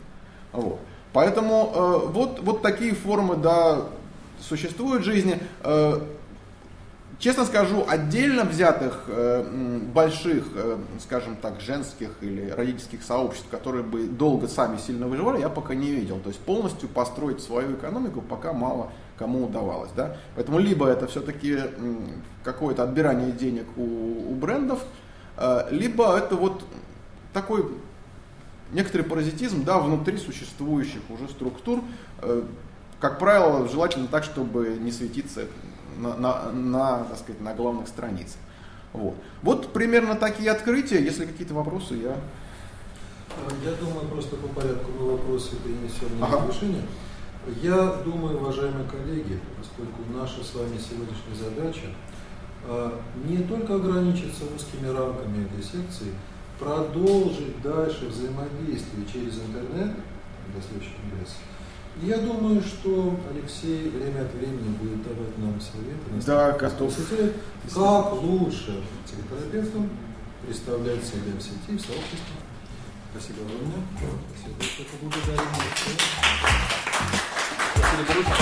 [0.52, 0.80] Вот.
[1.12, 3.86] Поэтому э, вот, вот такие формы, да,
[4.40, 5.38] существуют в жизни.
[5.62, 6.00] Э,
[7.18, 14.06] честно скажу, отдельно взятых э, больших, э, скажем так, женских или родительских сообществ, которые бы
[14.06, 16.20] долго сами сильно выживали, я пока не видел.
[16.20, 19.90] То есть полностью построить свою экономику пока мало кому удавалось.
[19.96, 20.16] Да?
[20.34, 21.58] Поэтому либо это все-таки
[22.44, 24.80] какое-то отбирание денег у, у брендов,
[25.36, 26.62] Э, либо это вот
[27.32, 27.66] такой
[28.72, 31.82] некоторый паразитизм да, внутри существующих уже структур,
[32.22, 32.42] э,
[33.00, 35.44] как правило, желательно так, чтобы не светиться
[35.96, 38.38] на, на, на, так сказать, на главных страницах.
[38.92, 39.14] Вот.
[39.42, 41.02] вот примерно такие открытия.
[41.02, 42.16] Если какие-то вопросы, я...
[43.62, 46.46] Я думаю, просто по порядку мы вопросы перенесем на ага.
[46.48, 46.82] решение.
[47.62, 51.86] Я думаю, уважаемые коллеги, поскольку наша с вами сегодняшняя задача
[52.64, 56.12] а, не только ограничиться узкими рамками этой секции,
[56.58, 59.94] продолжить дальше взаимодействие через интернет
[60.54, 61.36] до следующего конгресса.
[62.02, 66.26] Я думаю, что Алексей время от времени будет давать нам советы.
[66.26, 66.94] Да, готов.
[67.74, 69.88] Как лучше психотерапевтам
[70.46, 72.36] представлять себя в сети, в сообществе.
[73.12, 73.82] Спасибо огромное.
[74.28, 75.50] Спасибо, что поблагодарим.
[77.74, 78.36] Спасибо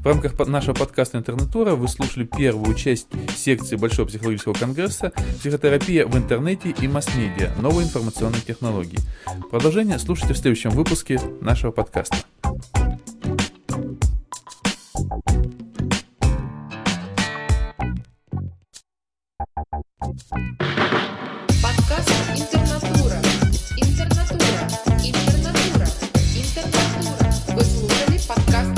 [0.00, 6.16] В рамках нашего подкаста «Интернатура» вы слушали первую часть секции Большого психологического конгресса «Психотерапия в
[6.16, 7.52] интернете и масс-медиа.
[7.60, 8.98] Новые информационные технологии».
[9.50, 12.16] Продолжение слушайте в следующем выпуске нашего подкаста.
[21.60, 23.18] Подкаст «Интернатура».
[23.76, 24.68] Интернатура.
[25.04, 25.86] Интернатура.
[26.36, 27.32] Интернатура.
[27.54, 28.77] Вы слушали подкаст